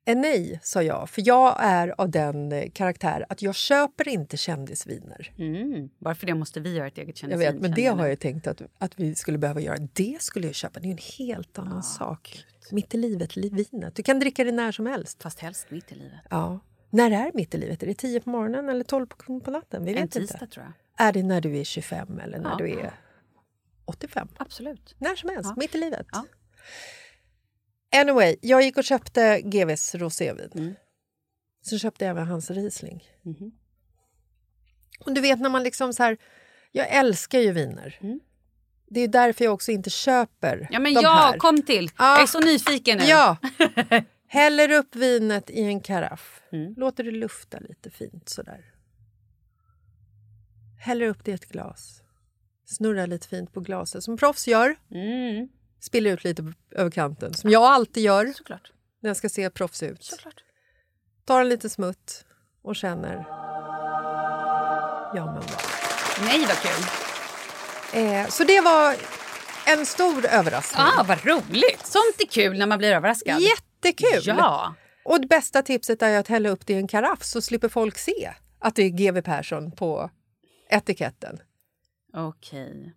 [0.06, 5.32] Nej, sa jag, för jag är av den eh, karaktär att jag köper inte kändisviner.
[5.38, 5.88] Mm.
[5.98, 7.52] Varför det måste vi göra ett eget Jag kändisvin?
[7.52, 9.76] vet, men det jag har jag tänkt att, att vi skulle behöva göra.
[9.92, 10.80] Det skulle jag köpa.
[10.80, 12.44] Det är en helt annan sak.
[12.72, 13.94] Mitt i livet, li- vinet.
[13.94, 15.22] Du kan dricka det när som helst.
[15.22, 16.20] Fast helst mitt i livet.
[16.30, 16.60] Ja.
[16.90, 17.82] När är mitt i livet?
[17.82, 19.84] Är det 10 på morgonen eller 12 på, på natten?
[19.84, 20.54] Vi En vet tisdag inte.
[20.54, 21.06] tror jag.
[21.08, 22.56] Är det när du är 25 eller när Ja.
[22.56, 22.92] du är
[23.84, 24.28] 85?
[24.36, 24.94] Absolut.
[24.98, 25.54] När som helst, Ja.
[25.60, 26.06] mitt i livet.
[26.12, 26.24] Ja.
[27.96, 30.50] Anyway, jag gick och köpte GVs rosévin.
[30.54, 30.74] Mm.
[31.62, 33.04] Så köpte jag även hans Riesling.
[33.22, 33.52] Mhm.
[35.04, 36.16] Och du vet när man liksom så här...
[36.72, 37.98] Jag älskar ju viner.
[38.00, 38.20] Mm.
[38.86, 41.38] Det är därför jag också inte köper Ja, men de ja, här.
[41.38, 41.90] kom till.
[41.98, 42.12] Ja.
[42.14, 43.04] Jag är så nyfiken nu.
[43.04, 43.36] Ja!
[44.26, 46.42] Häller upp vinet i en karaff.
[46.52, 46.74] Mm.
[46.76, 48.64] Låter det lufta lite fint sådär.
[50.80, 52.02] Häller upp det i ett glas.
[52.64, 54.76] Snurrar lite fint på glaset som proffs gör.
[54.90, 55.48] Mm.
[55.80, 58.72] Spiller ut lite över kanten, som jag alltid gör Såklart.
[59.00, 60.04] när jag ska se proffs ut.
[60.04, 60.44] Såklart.
[61.24, 62.24] Tar en liten smutt
[62.62, 63.24] och känner...
[65.14, 65.62] Ja, men vad.
[66.20, 66.84] Nej, vad kul.
[68.02, 68.96] Eh, så det var
[69.66, 70.86] en stor överraskning.
[70.98, 71.86] Ah, vad roligt.
[71.86, 73.40] Sånt är kul när man blir överraskad.
[73.40, 74.22] Jättekul!
[74.24, 74.74] Ja.
[75.04, 77.98] Och det bästa tipset är att hälla upp det i en karaff så slipper folk
[77.98, 80.10] se att det är GW Persson på
[80.70, 81.38] etiketten.
[82.14, 82.94] Okej.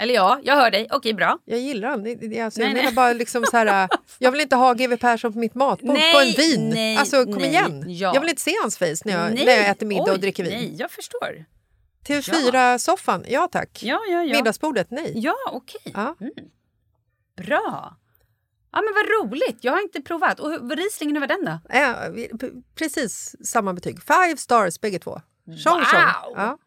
[0.00, 0.88] Eller ja, jag hör dig.
[0.90, 1.38] Okej, bra.
[1.44, 2.94] Jag gillar det- Alltså, jag Nej, menar nej.
[2.94, 6.20] bara liksom så här, jag vill inte ha GW Persson på mitt matbord Nej, på
[6.20, 6.70] en vin.
[6.70, 7.48] nej, alltså kom nej.
[7.48, 7.84] igen.
[7.86, 8.14] Ja.
[8.14, 10.44] Jag vill inte se hans face när jag, när jag äter middag Oj, och dricker
[10.44, 10.52] vin.
[10.52, 11.44] Nej, jag förstår.
[12.06, 13.80] TV4-soffan, ja tack.
[13.82, 14.36] Ja, ja, ja.
[14.36, 15.12] Middagsbordet, nej.
[15.14, 15.92] Ja, okej.
[15.94, 16.16] Ja.
[17.36, 17.96] Bra.
[18.72, 19.58] Ja, men vad roligt.
[19.60, 20.40] Jag har inte provat.
[20.40, 21.58] Och Rieslingen, hur var den då?
[21.78, 21.94] Ja,
[22.40, 23.98] p- precis samma betyg.
[24.02, 25.20] Five stars bägge två.
[25.46, 26.00] Tjong, tjong.
[26.24, 26.32] Wow!
[26.36, 26.58] Ja,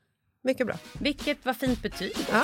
[0.43, 0.75] mycket bra.
[0.99, 2.31] Vilket var fint betyg också.
[2.31, 2.43] Ja.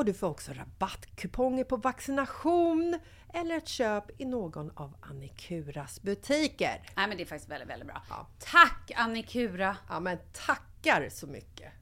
[0.00, 2.98] och du får också rabattkuponger på vaccination
[3.34, 6.82] eller ett köp i någon av Annikuras butiker.
[6.96, 8.02] Nej men det är faktiskt väldigt, väldigt bra.
[8.08, 8.28] Ja.
[8.38, 9.76] Tack Annikura!
[9.88, 11.72] Ja men tackar så mycket!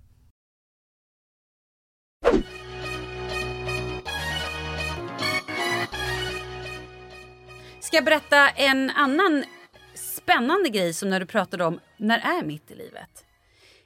[7.80, 9.44] Ska jag berätta en annan
[9.94, 13.24] spännande grej som när du pratade om när är mitt i livet?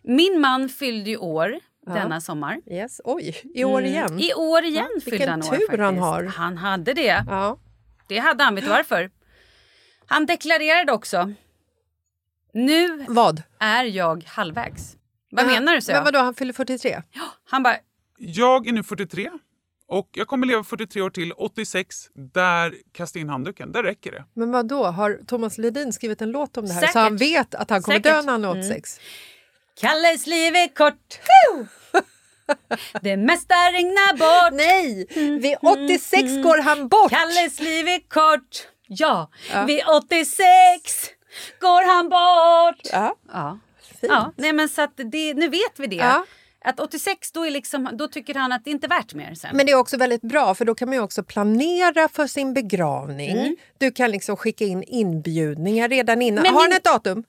[0.03, 2.61] Min man fyllde ju år denna sommar.
[2.67, 3.01] Yes.
[3.05, 4.07] Oj, i år igen.
[4.07, 4.19] Mm.
[4.19, 5.81] I år igen Ja, fyllde vilken han år tur faktiskt.
[5.83, 6.25] han har.
[6.25, 7.25] Han hade det.
[7.27, 7.59] Ja.
[8.09, 8.55] Det hade han.
[8.55, 9.11] Vet du varför?
[10.07, 11.33] Han deklarerade också.
[12.55, 13.43] Nu Vad?
[13.59, 14.97] är jag halvvägs.
[15.31, 15.81] Vad Men- menar du?
[15.81, 17.03] Så Men vadå, han fyller 43?
[17.51, 17.77] Han bara,
[18.19, 19.31] Jag är nu 43
[19.89, 21.97] och jag kommer leva 43 år till 86.
[22.15, 23.73] Där kasta in handduken.
[23.73, 24.25] Där räcker det.
[24.35, 24.85] Men vad då?
[24.85, 26.93] har Thomas Ledin skrivit en låt om det här Säkert.
[26.93, 28.13] så han vet att han kommer Säkert.
[28.13, 29.01] dö när han är 86?
[29.81, 31.19] Kalles liv är kort.
[33.03, 34.53] Det mesta regnar bort.
[34.59, 35.07] Nej,
[35.41, 37.11] vid 86 går han bort!
[37.11, 38.69] Kalles liv är kort.
[38.89, 39.65] Ja, Ja.
[39.65, 41.11] vid 86
[41.61, 42.81] går han bort.
[42.93, 43.15] Ja.
[43.33, 43.59] Ja.
[44.01, 44.13] Fint.
[44.13, 45.97] Ja, nej men så det, nu vet vi det.
[45.97, 46.25] Ja.
[46.65, 49.57] Att 86 då, är liksom, då tycker han att det inte är värt mer sen.
[49.57, 53.31] Men det är också väldigt bra för då kan man också planera för sin begravning.
[53.39, 53.57] Mm.
[53.79, 56.43] Du kan liksom skicka in inbjudningar redan innan.
[56.43, 57.25] Men har min- han ett datum?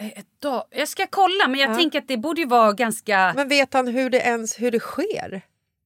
[0.00, 1.74] Eh, dag- jag ska kolla men jag Ja.
[1.74, 3.32] tänker att det borde ju vara ganska...
[3.36, 5.42] Men vet han hur det ens hur det sker?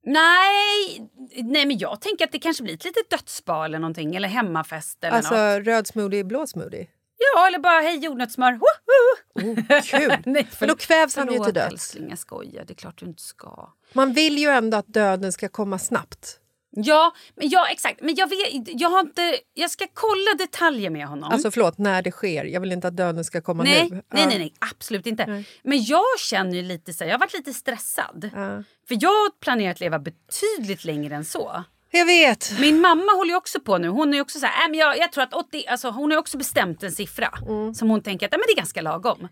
[0.07, 1.09] Nej,
[1.43, 5.05] nej men jag tänker att det kanske blir ett litet dödsbad eller någonting eller hemmafest
[5.05, 5.67] eller Alltså något.
[5.67, 6.87] röd smoothie, blå smoothie?
[7.35, 8.53] Ja eller bara hej jordnötssmör.
[8.53, 9.51] Woho!
[9.51, 10.17] Oh, kul!
[10.25, 11.73] nej, Men då kvävs han ju till döds.
[11.73, 12.65] älskling, jag skojar.
[12.65, 13.73] Det är klart du inte ska.
[13.93, 16.39] Man vill ju ändå att döden ska komma snabbt.
[16.77, 18.01] Ja, men ja exakt.
[18.03, 21.33] Men jag, vet, jag, har inte, jag ska kolla detaljer med honom.
[21.33, 22.45] Alltså förlåt, när det sker.
[22.45, 23.91] Jag vill inte att döden ska komma nej, nu.
[23.91, 24.27] nej, Ja.
[24.29, 25.45] nej, nej, absolut inte.
[25.63, 28.31] Men jag känner ju lite så här, jag har varit lite stressad.
[28.35, 28.63] Ja.
[28.89, 31.65] För jag har planerat att leva betydligt längre än så.
[31.91, 32.61] Jag vet.
[32.61, 33.89] Min mamma håller ju också på nu.
[33.89, 36.19] Hon är också så här, äh, men jag, jag tror att 80, alltså hon har
[36.19, 37.75] också bestämt en siffra Mm.
[37.75, 39.29] som hon tänker att äh, men det är ganska lagom.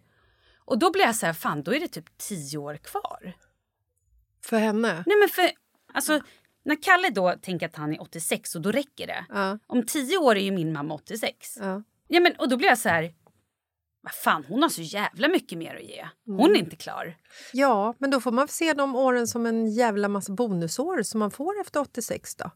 [0.65, 3.33] Och då blir jag så här, fan då är det typ 10 år kvar.
[4.45, 5.03] För henne?
[5.07, 5.51] Nej men för,
[5.95, 6.21] alltså
[6.65, 9.25] när Kalle då tänker att han är 86 och då räcker det.
[9.29, 9.59] Ja.
[9.67, 11.57] Om 10 år är ju min mamma 86.
[11.61, 11.83] Ja.
[12.09, 13.15] Ja, men, och då blir jag så här,
[14.03, 16.09] vad fan hon har så jävla mycket mer att ge.
[16.27, 16.53] Hon Mm.
[16.55, 17.17] är inte klar.
[17.53, 21.31] ja, men då får man se de åren som en jävla massa bonusår som man
[21.31, 22.51] får efter 86 då.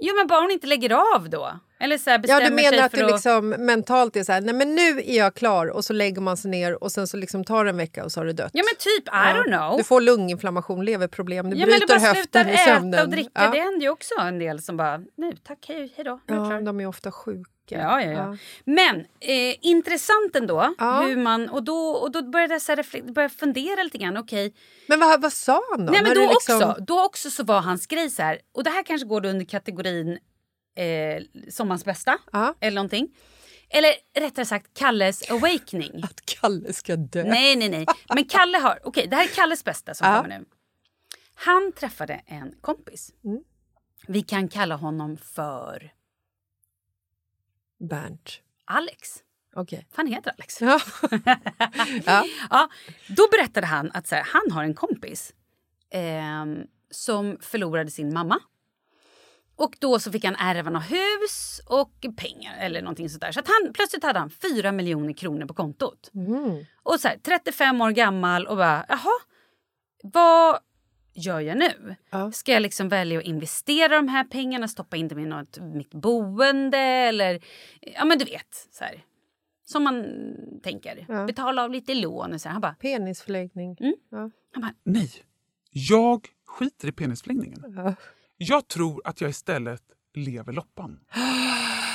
[0.00, 1.50] Jo men bara hon inte lägger av då.
[1.80, 3.10] Eller så här Ja, du menar sig att för du att...
[3.12, 6.36] liksom mentalt är så här, nej men nu är jag klar och så lägger man
[6.36, 8.50] sig ner och sen så liksom tar det en vecka och så har det dött.
[8.54, 9.42] Ja men typ, I Ja.
[9.42, 9.78] don't know.
[9.78, 13.00] Du får lunginflammation, leverproblem, du ja, men det bryter bara höften i äta sömnen.
[13.02, 13.30] och dricka.
[13.34, 13.50] Ja.
[13.50, 16.20] Det händer ju också en del som bara, nu tack hej, hej då.
[16.26, 17.50] ja, de är ofta sjuka.
[17.72, 18.36] Ja, ja, ja.
[18.64, 20.60] Men eh, intressant ändå.
[20.78, 24.16] Hur man, och, då, och då började jag så här, började fundera lite grann.
[24.16, 24.54] Okej,
[24.86, 25.92] Men vad, vad sa han då?
[25.92, 28.70] Nej, men då, liksom- också, då också så var hans grej så här, och det
[28.70, 30.18] här kanske går under kategorin
[30.76, 32.18] eh, sommarens bästa
[32.60, 33.08] eller någonting.
[33.70, 36.00] Eller rättare sagt Kalles awakening.
[36.04, 37.24] Att Kalle ska dö.
[37.24, 37.86] nej, nej, nej.
[38.14, 40.16] Men Kalle har, okej det här är Kalles bästa som Ja.
[40.22, 40.44] kommer nu.
[41.34, 43.10] Han träffade en kompis.
[43.24, 43.40] Mm.
[44.06, 45.90] Vi kan kalla honom för
[47.78, 48.40] Bernt.
[48.64, 49.22] Alex.
[49.54, 49.86] Okej.
[49.90, 50.60] För han heter Alex.
[50.60, 50.80] Ja.
[52.06, 52.24] ja.
[52.50, 52.68] Ja,
[53.08, 55.34] då berättade han att så här, han har en kompis
[55.90, 56.58] ehm,
[56.90, 58.40] som förlorade sin mamma.
[59.56, 63.32] Och då så fick han ärva något hus och pengar eller någonting sånt där.
[63.32, 66.10] Så att han, plötsligt hade han 4 miljoner kronor på kontot.
[66.14, 66.64] Mm.
[66.82, 69.20] Och så här, 35 år gammal och bara, jaha,
[70.02, 70.58] vad
[71.18, 71.96] gör jag nu?
[72.10, 72.32] Ja.
[72.32, 75.94] Ska jag liksom välja att investera de här pengarna, stoppa in dem i något, mitt
[75.94, 77.40] boende eller,
[77.80, 79.04] ja men du vet, så här.
[79.64, 80.06] Som man
[80.62, 81.06] tänker.
[81.08, 81.26] Ja.
[81.26, 82.52] Betala av lite lån och så här.
[82.52, 83.76] Han bara, Penisförläggning.
[83.80, 83.94] Mm.
[84.10, 84.30] Ja.
[84.52, 85.10] han bara, Nej,
[85.70, 87.74] jag skiter i penisförlängningen.
[87.76, 87.94] Ja.
[88.36, 89.82] Jag tror att jag istället
[90.14, 91.00] lever loppan.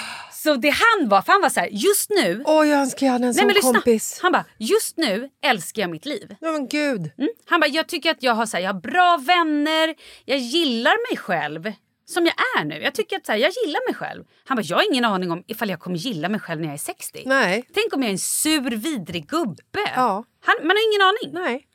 [0.43, 3.13] Så det han var, för han var så här, just nu, Oj, jag önskar jag
[3.13, 4.19] hade en nej sån kompis.
[4.21, 6.35] han bara, just nu älskar jag mitt liv.
[6.39, 7.11] Ja, men gud.
[7.17, 7.29] Mm.
[7.45, 11.11] Han bara, jag tycker att jag har, så här, jag har bra vänner, jag gillar
[11.11, 11.73] mig själv
[12.05, 12.81] som jag är nu.
[12.81, 14.23] Jag tycker att så här, jag gillar mig själv.
[14.45, 16.73] Han bara, jag har ingen aning om ifall jag kommer gilla mig själv när jag
[16.73, 17.23] är 60.
[17.25, 17.67] Nej.
[17.73, 19.91] Tänk om jag är en sur, vidrig gubbe.
[19.95, 20.23] Ja.
[20.45, 21.45] Han, man har ingen aning.
[21.45, 21.67] Nej.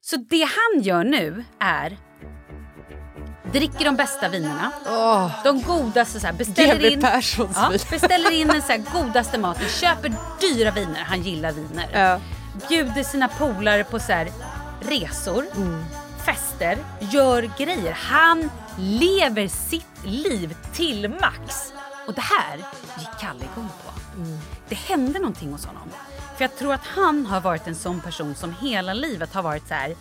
[0.00, 1.96] Så det han gör nu är
[3.52, 4.70] dricker de bästa vinerna.
[4.86, 7.00] Åh, De godaste, så här, beställer in,
[7.54, 11.88] ja, beställer in den så här, godaste maten, köper dyra viner, han gillar viner.
[11.92, 12.20] Ja.
[12.68, 14.28] Bjuder sina polare på så här,
[14.80, 15.84] resor, Mm.
[16.24, 17.92] fester, gör grejer.
[17.92, 21.72] Han lever sitt liv till max.
[22.06, 22.56] Och det här
[22.98, 24.20] gick Kalle igång på.
[24.20, 24.38] Mm.
[24.68, 25.90] Det hände någonting hos honom.
[26.36, 29.68] För jag tror att han har varit en sån person som hela livet har varit
[29.68, 29.94] så här.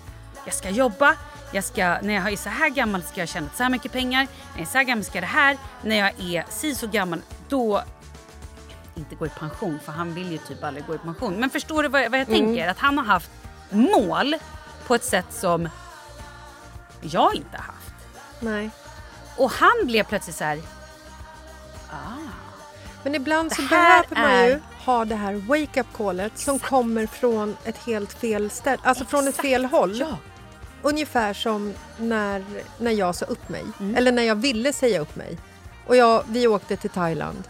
[0.47, 1.15] Jag ska jobba,
[1.51, 4.27] jag ska, när jag är så här gammal ska jag tjäna så här mycket pengar.
[4.53, 5.57] När jag är så här gammal ska det här.
[5.81, 7.83] När jag är si så gammal då
[8.95, 11.33] inte gå i pension för han vill ju typ aldrig gå i pension.
[11.33, 12.67] Men förstår du vad jag, vad jag tänker?
[12.67, 13.29] Att han har haft
[13.69, 14.35] mål
[14.87, 15.69] på ett sätt som
[17.01, 17.93] jag inte har haft.
[18.39, 18.69] Nej.
[19.37, 20.61] Och han blev plötsligt så här.
[21.89, 21.95] Ah.
[23.03, 27.57] Men ibland så behöver man ju är- ha det här wake-up callet som kommer från
[27.63, 29.97] ett helt fel ställe, alltså från ett fel håll.
[29.99, 30.17] Ja.
[30.82, 32.43] Ungefär som när,
[32.78, 33.95] när jag sa upp mig, Mm.
[33.95, 35.38] eller när jag ville säga upp mig.
[35.88, 37.43] Och jag, vi åkte till Thailand.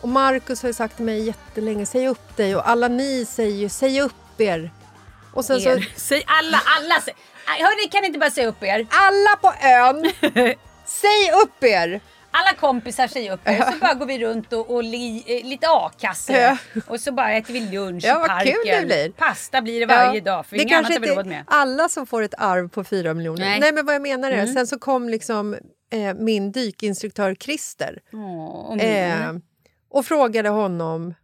[0.00, 2.56] Och Markus har sagt till mig jättelänge, säg upp dig.
[2.56, 4.70] Och alla ni säger ju, säg upp er.
[5.32, 5.88] Och sen så, Er.
[5.96, 6.94] Säg alla, alla
[7.46, 8.86] Hörni, kan ni inte bara säga upp er?
[8.90, 10.12] alla på ön,
[10.86, 12.00] säg upp er!
[12.36, 13.72] Alla kompisar säger upp er.
[13.72, 16.32] Så bara går vi runt och, och li, eh, lite a-kassa.
[16.32, 16.58] Ja.
[16.86, 18.52] Och så bara äter vi lunch Ja, i parken.
[18.52, 19.10] kul det blir.
[19.10, 20.46] Pasta blir det varje Ja, dag.
[20.46, 21.44] För det inget annat kanske har vi inte råd med.
[21.46, 23.40] alla som får ett arv på fyra miljoner.
[23.40, 23.60] Nej.
[23.60, 24.54] Nej, men vad jag menar är, Mm.
[24.54, 25.54] sen så kom liksom
[25.92, 27.98] eh, min dykinstruktör Christer
[28.68, 29.34] och eh,
[29.90, 31.14] och frågade honom...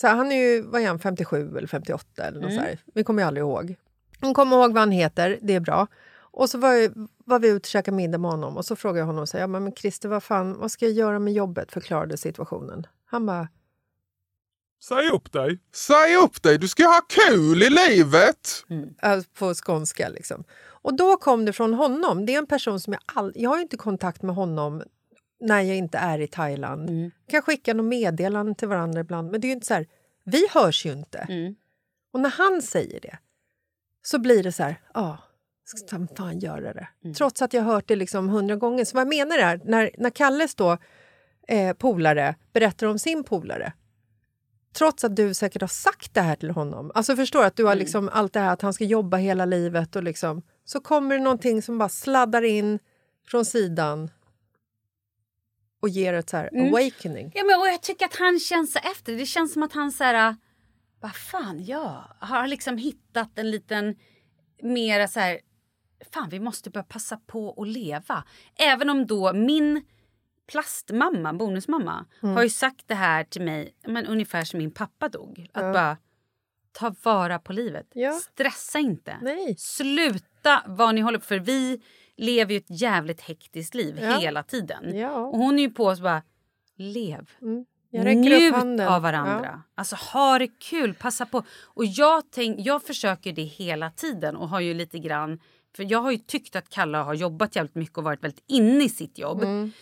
[0.00, 2.76] Så han är ju, vad är han, 57 eller 58 eller något Mm.
[2.94, 3.74] Vi kommer ju aldrig ihåg.
[4.20, 5.86] Hon kommer ihåg vad han heter, det är bra.
[6.32, 8.98] Och så var, jag- var vi ute och käkade middag med honom och så frågade
[8.98, 11.72] jag honom så här, ja, men Christer, vad fan, vad ska jag göra med jobbet?
[11.72, 12.86] Förklarade situationen.
[13.04, 13.48] Han bara,
[14.82, 15.58] Säg upp dig.
[15.74, 18.64] Säg upp dig, du ska ha kul i livet!
[19.02, 20.08] Äh, på skånska.
[20.08, 20.44] Liksom.
[20.82, 22.26] Och då kom det från honom.
[22.26, 23.32] Det är en person som jag all...
[23.34, 24.82] Jag har inte kontakt med honom
[25.40, 26.90] när jag inte är i Thailand.
[26.90, 27.10] Mm.
[27.28, 29.86] Kan skicka något meddelande till varandra ibland, men det är ju inte så här...
[30.24, 31.18] Vi hörs ju inte.
[31.18, 31.54] Mm.
[32.12, 33.18] Och när han säger det
[34.02, 34.80] så blir det så här...
[34.94, 35.18] Ja,
[35.78, 36.88] ska fan göra det.
[37.04, 37.14] Mm.
[37.14, 38.84] Trots att jag hört det liksom hundra gånger.
[38.84, 40.78] Så vad jag menar är, när, när Kalles då,
[41.48, 43.72] eh, polare berättar om sin polare
[44.72, 46.92] trots att du säkert har sagt det här till honom.
[46.94, 49.96] Alltså förstår att du har liksom allt det här att han ska jobba hela livet
[49.96, 52.78] och liksom så kommer det någonting som bara sladdar in
[53.26, 54.10] från sidan
[55.82, 56.66] och ger ett så här Mm.
[56.66, 57.32] awakening.
[57.34, 59.16] Ja, men, och jag tycker att han känns efter.
[59.16, 60.36] Det känns som att han så här...
[61.00, 62.04] Vad fan, ja.
[62.20, 63.96] Har liksom hittat en liten
[64.62, 65.40] mera så här...
[66.12, 68.24] Fan, vi måste börja passa på att leva.
[68.58, 69.82] Även om då min
[70.46, 72.36] plastmamma, bonusmamma, Mm.
[72.36, 75.46] har ju sagt det här till mig men ungefär som min pappa dog.
[75.52, 75.72] Att Ja.
[75.72, 75.96] bara
[76.72, 77.86] ta vara på livet.
[77.92, 78.12] Ja.
[78.12, 79.16] Stressa inte.
[79.22, 79.54] Nej.
[79.58, 81.80] Sluta vad ni håller på För vi
[82.16, 84.18] lever ju ett jävligt hektiskt liv Ja.
[84.18, 84.98] hela tiden.
[84.98, 85.14] Ja.
[85.16, 86.22] Och hon är ju på oss bara,
[86.76, 87.30] lev.
[87.92, 89.62] Räcker Njut av varandra.
[89.74, 91.42] Alltså ha det kul, passa på.
[91.64, 95.40] Och jag, tänk, jag försöker det hela tiden och har ju lite grann...
[95.76, 98.84] För jag har ju tyckt att Kalle har jobbat jävligt mycket och varit väldigt inne
[98.84, 99.42] i sitt jobb.
[99.42, 99.72] Mm.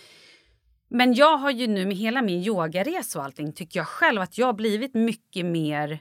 [0.88, 4.38] Men jag har ju nu med hela min yogaresa och allting tycker jag själv att
[4.38, 6.00] jag har blivit mycket mer...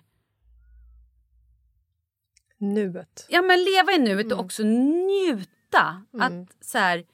[2.59, 3.25] Nuet.
[3.29, 4.38] Ja men leva i nuet Mm.
[4.38, 6.05] och också njuta.
[6.19, 7.05] Att så här,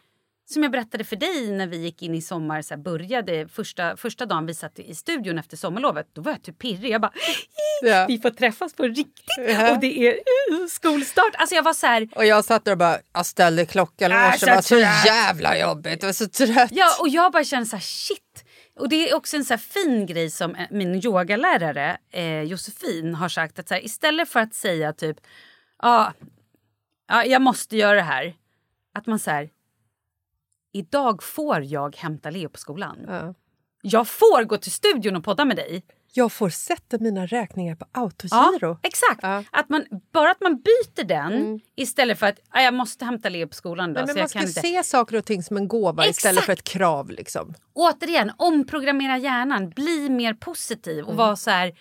[0.45, 4.25] som jag berättade för dig när vi gick in i sommar, så började första, första
[4.25, 6.91] dagen vi satt i studion efter sommarlovet, då var jag typ pirrig.
[6.91, 7.11] Jag bara,
[7.81, 8.05] Ja.
[8.07, 9.71] vi får träffas på riktigt Ja.
[9.71, 10.17] och det är
[10.69, 11.35] skolstart.
[11.35, 14.31] Alltså jag var så här, Och jag satt där och bara, jag ställde klockan Ah,
[14.31, 16.69] så det var så jävla jobbigt, jag var så trött.
[16.71, 18.45] ja och jag bara kände så här shit.
[18.79, 23.29] Och det är också en så fin grej som eh, min yogalärare eh, Josefin har
[23.29, 25.17] sagt att så här, istället för att säga typ,
[25.81, 26.13] ja,
[27.07, 28.33] ja jag måste göra det här.
[28.95, 29.49] Att man så här,
[30.73, 32.97] idag får jag hämta Leo på skolan.
[33.07, 33.33] Ja.
[33.81, 35.83] Jag får gå till studion och podda med dig.
[36.15, 38.77] Jag får sätta mina räkningar på Ja, autogiro.
[38.83, 39.19] exakt.
[39.21, 39.29] Ja.
[39.29, 39.45] Mm.
[39.51, 43.47] Att man, bara att man byter den istället för att "Ah, jag måste hämta Leo
[43.47, 43.93] på skolan.
[43.93, 44.51] Då, Nej, men man jag ska inte.
[44.61, 46.45] se saker och ting som en gåva istället Exakt.
[46.45, 47.09] för ett krav.
[47.09, 47.53] Liksom.
[47.73, 49.69] Återigen, omprogrammera hjärnan.
[49.69, 51.09] Bli mer positiv Mm.
[51.09, 51.73] och vara så här...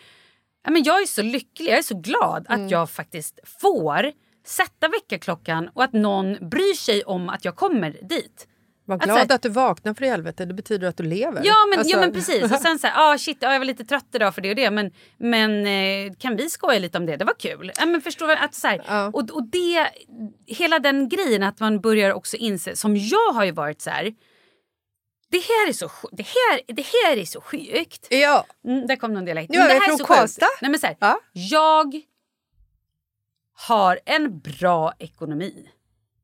[0.64, 2.64] Ja, men jag är så lycklig, jag är så glad Mm.
[2.64, 4.12] att jag faktiskt får
[4.46, 8.46] sätta väckarklockan och att någon bryr sig om att jag kommer dit.
[8.84, 11.02] Var Att glad så här- att du vaknar för i helvete, det betyder att du
[11.02, 11.42] lever.
[11.44, 12.42] Ja men, Alltså- ja men precis.
[12.42, 14.56] Och sen så här, ah, shit, ja, jag var lite trött idag för det och
[14.56, 14.70] det.
[14.70, 17.16] Men, men eh, kan vi skoja lite om det?
[17.16, 17.72] Det var kul.
[17.78, 18.30] Ja, men förstår?
[18.32, 19.06] Att, så här, Ja.
[19.06, 19.88] och, och det,
[20.46, 24.14] hela den grejen att man börjar också inse, som jag har ju varit så här.
[25.30, 28.06] Det här är så, det här, det här är så sjukt.
[28.10, 29.54] Ja, Mm, där kom någon dialekt.
[29.54, 30.38] Är det här från så sjukt.
[30.62, 31.20] Nej, men så här, Ja.
[31.32, 32.00] Jag
[33.68, 35.68] har en bra ekonomi.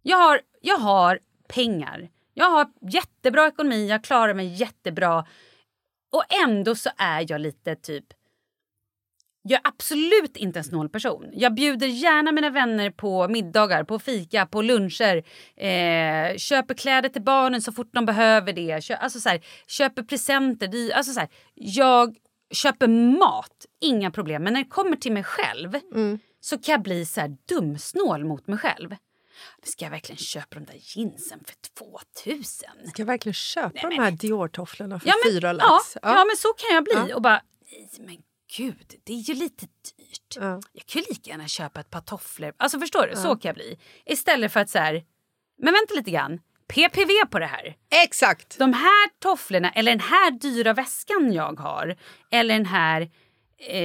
[0.03, 2.09] Jag har, jag har pengar.
[2.39, 5.27] Jag har jättebra ekonomi, jag klarar mig jättebra.
[6.13, 8.05] Och ändå så är jag lite typ...
[9.43, 11.31] Jag är absolut inte en snål person.
[11.33, 15.17] Jag bjuder gärna mina vänner på middagar, på fika, på luncher.
[15.57, 18.85] Eh, köper kläder till barnen så fort de behöver det.
[18.85, 20.93] Kö, alltså så här, köper presenter.
[20.95, 22.17] Alltså så här, jag
[22.51, 24.43] köper mat, inga problem.
[24.43, 25.77] Men när det kommer till mig själv
[26.41, 28.95] så kan jag bli så här dumsnål mot mig själv.
[29.63, 31.55] Ska jag verkligen köpa de där jeansen för
[32.25, 32.69] 2000?
[32.89, 35.97] ska jag verkligen köpa Nej, de här Dior-tofflorna för Ja men, fyra ja, lax?
[36.03, 36.25] ja.
[36.25, 37.11] men så kan jag bli.
[37.11, 37.15] Ja.
[37.17, 38.23] Och bara, nej men
[38.57, 40.37] gud, det är ju lite dyrt.
[40.37, 40.61] Ja.
[40.73, 42.55] Jag kan ju lika gärna köpa ett par tofflor.
[42.57, 43.79] Alltså förstår du, så kan jag bli.
[44.07, 45.05] Istället för att så här,
[45.59, 46.41] men vänta lite grann.
[46.69, 47.77] PPV på det här.
[48.05, 48.59] Exakt!
[48.59, 51.97] De här tofflorna eller den här dyra väskan jag har
[52.31, 53.03] eller den här...
[53.61, 53.77] Eh,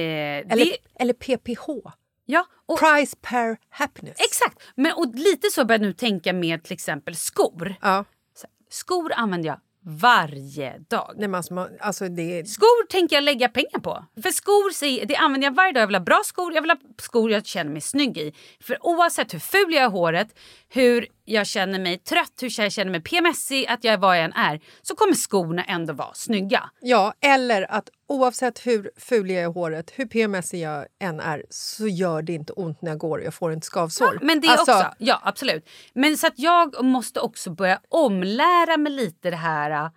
[0.52, 1.66] Eller, det, eller PPH.
[2.26, 4.16] Ja, och, Price per happiness.
[4.18, 4.62] exakt.
[4.74, 7.74] Men, och lite så börjar jag nu tänka med till exempel skor.
[7.80, 8.04] Ja.
[8.70, 11.12] Skor använder jag varje dag.
[11.16, 14.04] Nej, men alltså, man- alltså det, Skor tänker jag lägga pengar på.
[14.22, 15.80] För skor det använder jag varje dag.
[15.82, 18.34] Jag vill ha bra skor, jag vill ha skor jag känner mig snygg i.
[18.60, 22.72] För oavsett hur ful jag är i håret, hur jag känner mig trött, hur jag
[22.72, 26.14] känner mig PMSig, att jag är vad jag än är, så kommer skorna ändå vara
[26.14, 26.70] snygga.
[26.80, 31.44] ja, eller att oavsett hur ful jag är i håret, hur PMS jag än är,
[31.50, 34.18] så gör det inte ont när jag går och jag får inte skavsår.
[34.22, 35.68] Men det Alltså, också, ja absolut.
[35.94, 39.90] Men så att jag måste också börja omlära mig lite det här.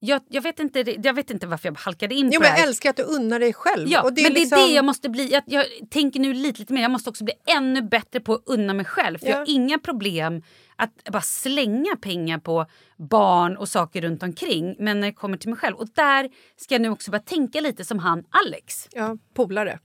[0.00, 2.68] Jag, jag, vet inte, jag vet inte varför jag halkade in Jo, på men jag
[2.68, 3.88] älskar att du unnar dig själv.
[3.88, 4.58] Ja, det men det liksom...
[4.58, 5.32] är det jag måste bli.
[5.32, 6.82] Jag, jag tänker nu lite, lite mer.
[6.82, 9.18] Jag måste också bli ännu bättre på att unna mig själv.
[9.18, 9.32] För Ja.
[9.32, 10.42] jag har inga problem
[10.76, 14.76] att bara slänga pengar på barn och saker runt omkring.
[14.78, 15.76] Men när det kommer till mig själv.
[15.76, 18.88] Och där ska jag nu också börja tänka lite som han Alex.
[18.92, 19.78] Ja, polare.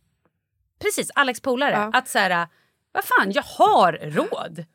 [0.81, 1.71] Precis, Alex polare.
[1.71, 1.89] Ja.
[1.93, 2.47] Att så här,
[2.91, 4.65] vad fan, jag har råd.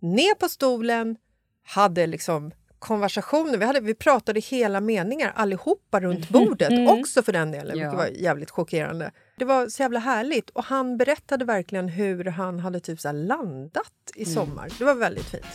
[0.00, 1.16] ner på stolen,
[1.66, 3.58] hade liksom konversationer.
[3.58, 7.96] Vi, hade, vi pratade hela meningar allihopa runt bordet, också för den delen, vilket Ja.
[7.98, 9.10] var jävligt chockerande.
[9.36, 13.12] Det var så jävla härligt och han berättade verkligen hur han hade typ så här
[13.12, 14.72] landat i sommar.
[14.78, 15.46] Det var väldigt fint.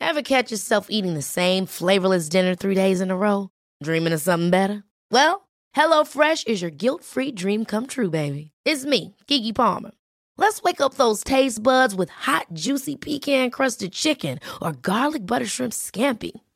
[0.00, 3.48] Ever catch yourself eating the same flavorless dinner three days in a row?
[3.84, 4.82] Dreaming of something better?
[5.10, 8.50] Well, HelloFresh is your guilt-free dream come true, baby.
[8.66, 9.92] It's me, Kiki Palmer.
[10.36, 15.72] Let's wake up those taste buds with hot, juicy pecan-crusted chicken or garlic butter shrimp
[15.72, 16.32] scampi.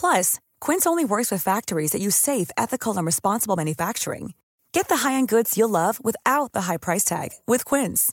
[0.00, 4.32] Plus, Quince only works with factories that use safe, ethical, and responsible manufacturing.
[4.72, 8.12] Get the high-end goods you'll love without the high price tag with Quince.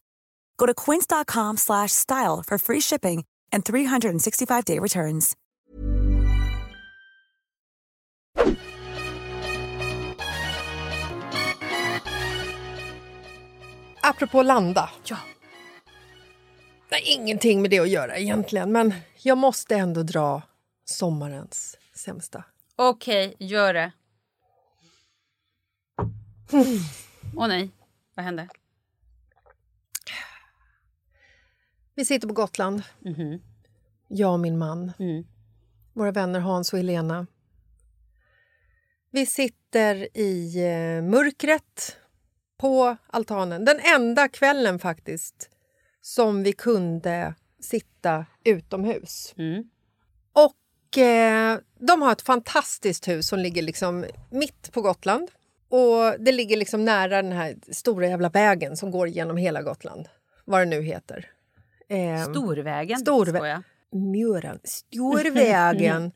[0.57, 3.23] Go to quince.com slash style for free shipping
[3.53, 5.35] and 365-day returns.
[14.01, 14.89] Apropå landa.
[15.03, 15.17] Ja.
[16.89, 20.41] Det har ingenting med det att göra egentligen, men jag måste ändå dra
[20.89, 22.43] sommarens sämsta.
[22.75, 23.91] Okej, gör det.
[27.35, 27.71] Åh nej,
[28.15, 28.49] vad hände?
[31.95, 32.83] Vi sitter på Gotland.
[34.07, 34.91] Jag och min man.
[35.93, 37.27] Våra vänner Hans och Helena.
[39.11, 41.97] Vi sitter i eh, mörkret
[42.57, 43.65] på altanen.
[43.65, 45.49] Den enda kvällen faktiskt
[46.01, 49.33] som vi kunde sitta utomhus.
[49.37, 49.76] Och
[50.97, 55.31] eh, De har ett fantastiskt hus som ligger liksom mitt på Gotland.
[55.69, 60.07] Och Det ligger liksom nära den här stora jävla vägen som går genom hela Gotland.
[60.45, 61.29] Vad det nu heter.
[61.89, 62.99] Eh, Storvägen?
[62.99, 63.63] Storvä-.
[63.91, 64.59] Mjören.
[64.63, 66.11] Storvägen.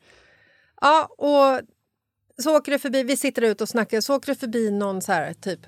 [0.82, 1.62] ja, och
[2.44, 5.12] så åker det förbi, vi sitter ute och snackar, så åker det förbi någon så
[5.12, 5.60] här typ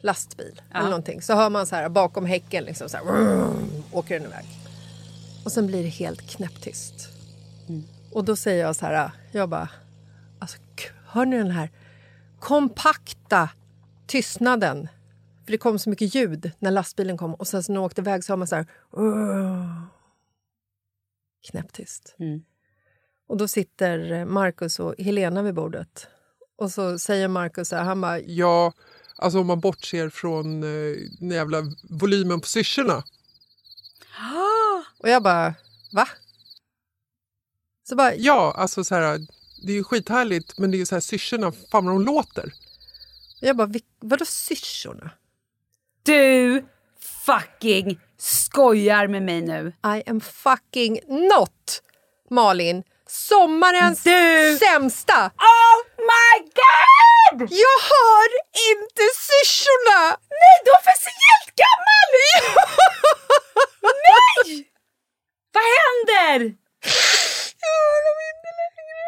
[0.00, 1.22] lastbil eller någonting.
[1.22, 3.04] Så hör man så här bakom häcken liksom så här,
[3.92, 4.44] åker den iväg.
[5.44, 6.94] Och sen blir det helt knäpptyst.
[8.14, 9.68] Och då säger jag så här, jag bara,
[10.38, 10.58] alltså
[11.06, 11.70] hör ni den här
[12.40, 13.48] kompakta
[14.06, 14.88] tystnaden?
[15.44, 18.00] För det kom så mycket ljud när lastbilen kom och sen så när jag åkte
[18.00, 19.82] iväg så har man så här, "Åh."
[21.50, 22.14] knäpptyst.
[23.28, 26.08] Och då sitter Markus och Helena vid bordet.
[26.58, 28.72] Och så säger Markus så här, han bara, Ja,
[29.16, 33.02] alltså om man bortser från eh, den jävla volymen på syrsorna.
[34.98, 35.54] och jag bara,
[35.92, 36.08] va?
[37.88, 39.18] Så bara, Ja, alltså så här,
[39.66, 42.52] det är ju skithärligt men det är ju så här syrsorna, fan vad de låter.
[43.40, 45.10] jag bara, "Vil- vadå syrsorna?
[46.02, 46.64] Du
[47.26, 49.72] fucking skojar med mig nu.
[49.96, 51.82] I am fucking not,
[52.30, 52.82] Malin.
[53.08, 55.26] Sommarens Du- sämsta!
[55.26, 57.40] Oh my god!
[57.52, 58.28] Jag hör
[58.72, 60.00] inte syrsorna!
[60.40, 62.10] Nej, du är officiellt gammal!
[64.46, 64.68] Nej!
[65.52, 66.54] Vad händer?
[67.64, 69.02] Jag hör dem inte längre.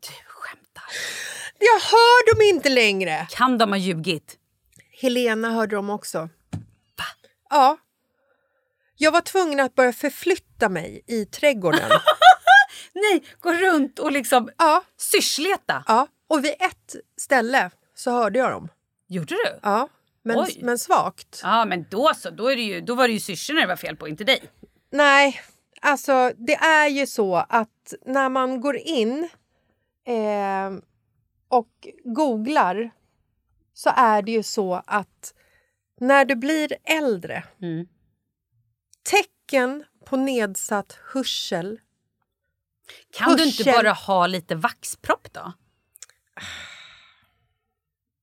[0.00, 0.84] Du skämtar.
[1.58, 3.26] Jag hör dem inte längre.
[3.30, 4.38] Kan de ha ljugit?
[5.00, 6.18] Helena hörde dem också.
[6.96, 7.04] Va?
[7.50, 7.78] Ja.
[8.96, 11.90] Jag var tvungen att börja förflytta mig i trädgården.
[12.92, 15.84] Nej, gå runt och liksom ja, syrsleta.
[15.86, 16.06] ja.
[16.28, 18.68] Och vid ett ställe så hörde jag dem.
[19.08, 19.58] Gjorde du?
[19.62, 19.88] Ja,
[20.24, 20.58] men, Oj.
[20.62, 21.40] men svagt.
[21.42, 22.30] Ja, men då så.
[22.30, 24.42] Då, är det ju, då var det ju syrsorna det var fel på, inte dig.
[24.90, 25.40] Nej,
[25.80, 29.28] alltså det är ju så att när man går in
[30.06, 30.70] eh,
[31.48, 32.90] och googlar
[33.72, 35.34] så är det ju så att
[36.00, 37.86] när du blir äldre Mm.
[39.02, 41.80] tecken på nedsatt hörsel
[43.12, 43.84] Kan du inte Hörsel.
[43.84, 45.52] bara ha lite vaxpropp då?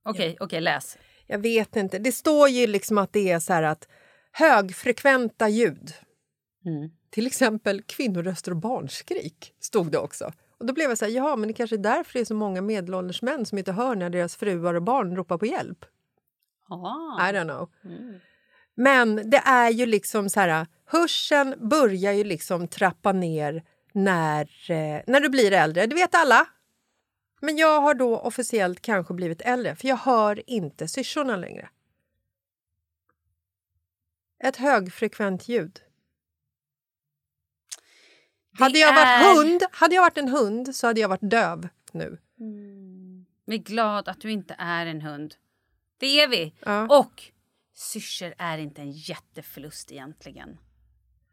[0.04, 0.98] Okej, okej, läs.
[1.28, 2.00] Jag vet inte.
[2.00, 3.88] Det står ju liksom att det är så här att
[4.32, 5.94] högfrekventa ljud.
[6.66, 6.92] Mm.
[7.10, 10.32] Till exempel kvinnoröster och barnskrik stod det också.
[10.58, 12.36] Och då blev jag så här, ja men det kanske är därför det är så
[12.36, 15.86] många medelålders män som inte hör när deras fruar och barn ropar på hjälp.
[16.70, 17.30] Ah.
[17.30, 17.70] I don't know.
[18.76, 23.64] Men det är ju liksom så här, hörseln börjar ju liksom trappa ner
[23.94, 25.86] när, eh, när du blir äldre.
[25.86, 26.48] Det vet alla.
[27.42, 31.70] Men jag har då officiellt kanske blivit äldre för jag hör inte syrsorna längre.
[34.44, 35.85] Ett högfrekvent ljud.
[38.60, 41.68] Hade jag, varit är- hund, hade jag varit en hund så hade jag varit döv
[41.92, 42.18] nu.
[43.46, 45.36] Vi är glad att du inte är en hund.
[46.00, 46.54] Det är vi.
[46.60, 46.88] Ja.
[47.00, 47.24] Och
[47.76, 50.58] syrsor är inte en jätteförlust egentligen.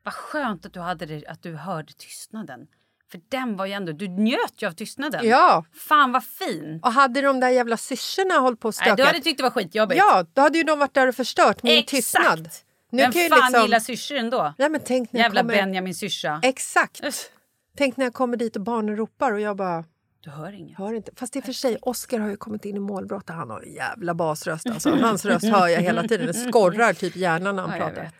[0.02, 2.66] Vad skönt att du, hade det, att du hörde tystnaden.
[3.10, 5.28] För den var ju ändå, du njöt ju av tystnaden.
[5.28, 6.80] Ja, Fan vad fin.
[6.82, 9.06] och hade de där jävla syrsorna hållit på och Nej, du stökat...
[9.06, 9.98] hade tyckt det var skitjobbigt.
[9.98, 11.88] Ja, då hade ju de varit där och förstört min Exakt.
[11.90, 12.48] tystnad.
[12.93, 14.55] Nu Vem kan fan liksom- gillar syrsor ändå?
[14.59, 15.55] Nej, men tänk när Jävla kommer...
[15.55, 16.40] Benjamin syrsa.
[16.43, 17.05] Exakt.
[17.05, 17.28] Uff.
[17.76, 19.84] Tänk när jag kommer dit och barnen ropar och jag bara
[20.20, 20.78] Du hör inget.
[20.78, 21.12] hör inte.
[21.16, 23.61] Fast i och för sig, Oscar har ju kommit in i målbrott och han har
[23.62, 24.66] en jävla basröst.
[24.66, 24.90] Alltså.
[24.90, 26.26] Hans röst hör jag hela tiden.
[26.26, 28.11] Det skorrar typ hjärnan när han Ja, pratar.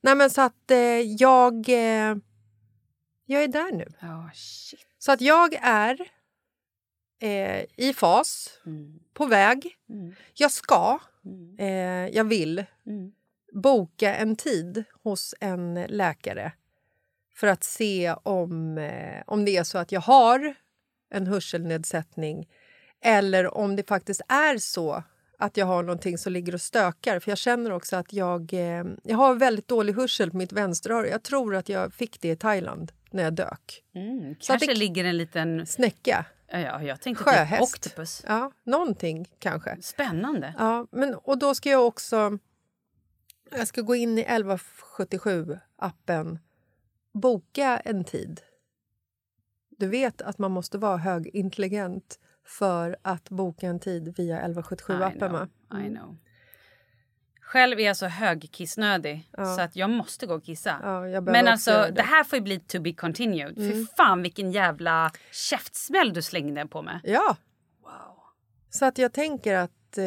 [0.00, 1.68] Nej men så att eh, jag...
[1.68, 2.16] Eh,
[3.26, 3.86] jag är där nu.
[4.00, 4.80] Ja, shit.
[4.98, 5.98] Så att jag är
[7.22, 8.98] eh, i fas, Mm.
[9.14, 9.76] på väg.
[9.90, 10.14] Mm.
[10.34, 11.56] Jag ska, Mm.
[11.58, 13.12] eh, jag vill Mm.
[13.54, 16.52] Boka en tid hos en läkare
[17.36, 20.54] för att se om, eh, om det är så att jag har
[21.10, 22.48] en hörselnedsättning
[23.04, 25.02] eller om det faktiskt är så
[25.38, 27.20] att jag har någonting som ligger och stökar.
[27.20, 31.08] För Jag känner också att jag, eh, jag har väldigt dålig hörsel på mitt vänsteröra.
[31.08, 33.82] Jag tror att jag fick det i Thailand när jag dök.
[33.94, 34.34] Mm.
[34.40, 35.66] Så Kanske det- ligger en liten...
[35.66, 37.62] Snäcka, Ja, Ja, jag tänkte typ sjöhäst.
[37.62, 38.24] octopus.
[38.28, 39.76] Ja, någonting kanske.
[39.82, 40.54] Spännande.
[40.58, 42.38] Ja, men, och då ska jag också...
[43.56, 46.38] Jag ska gå in i 1177-appen,
[47.12, 48.40] boka en tid.
[49.78, 55.32] Du vet att man måste vara högintelligent för att boka en tid via I 1177-appen.
[55.32, 55.48] va?
[55.70, 56.16] know, I know.
[57.40, 59.56] Själv är jag så högkissnödig Ja.
[59.56, 60.78] så att jag måste gå och kissa.
[60.82, 61.90] Ja, Men alltså, det.
[61.90, 63.58] det här får ju bli to be continued.
[63.58, 63.72] Mm.
[63.72, 67.00] Fy fan vilken jävla käftsmäll du slängde på mig.
[67.04, 67.36] Ja,
[67.82, 68.16] Wow.
[68.70, 70.04] så att jag tänker att eh,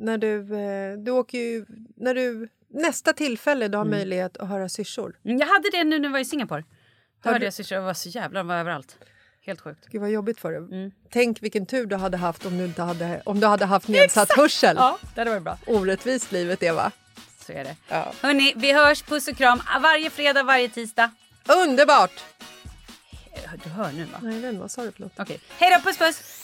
[0.00, 0.54] när du...
[0.58, 1.66] Eh, du åker ju...
[1.96, 3.98] När du, nästa tillfälle du har Mm.
[3.98, 5.16] möjlighet att höra syrsor.
[5.24, 6.60] Mm, Jag hade det nu när jag var i Singapore.
[6.60, 6.66] Då
[7.28, 8.96] Hörde hörde du- jag syrsor, jag var så jävla, de var överallt.
[9.46, 9.86] Helt sjukt.
[9.90, 10.58] Gud vad jobbigt för dig.
[10.80, 10.90] Mm.
[11.10, 14.32] Tänk vilken tur du hade haft om du, inte hade, om du hade haft nedsatt
[14.36, 14.76] hörsel.
[14.76, 15.58] Ja, det hade varit bra.
[15.66, 16.90] Orättvist livet är va?
[17.46, 17.76] Så är det.
[17.88, 18.12] Ja.
[18.22, 19.02] Hörni, vi hörs.
[19.02, 21.10] Puss och kram varje fredag, varje tisdag.
[21.66, 22.24] Underbart!
[23.64, 24.18] Du hör nu va?
[24.22, 25.12] Nej, vad sa du för något?
[25.18, 25.40] Okej.
[25.58, 26.39] Hej då, puss puss!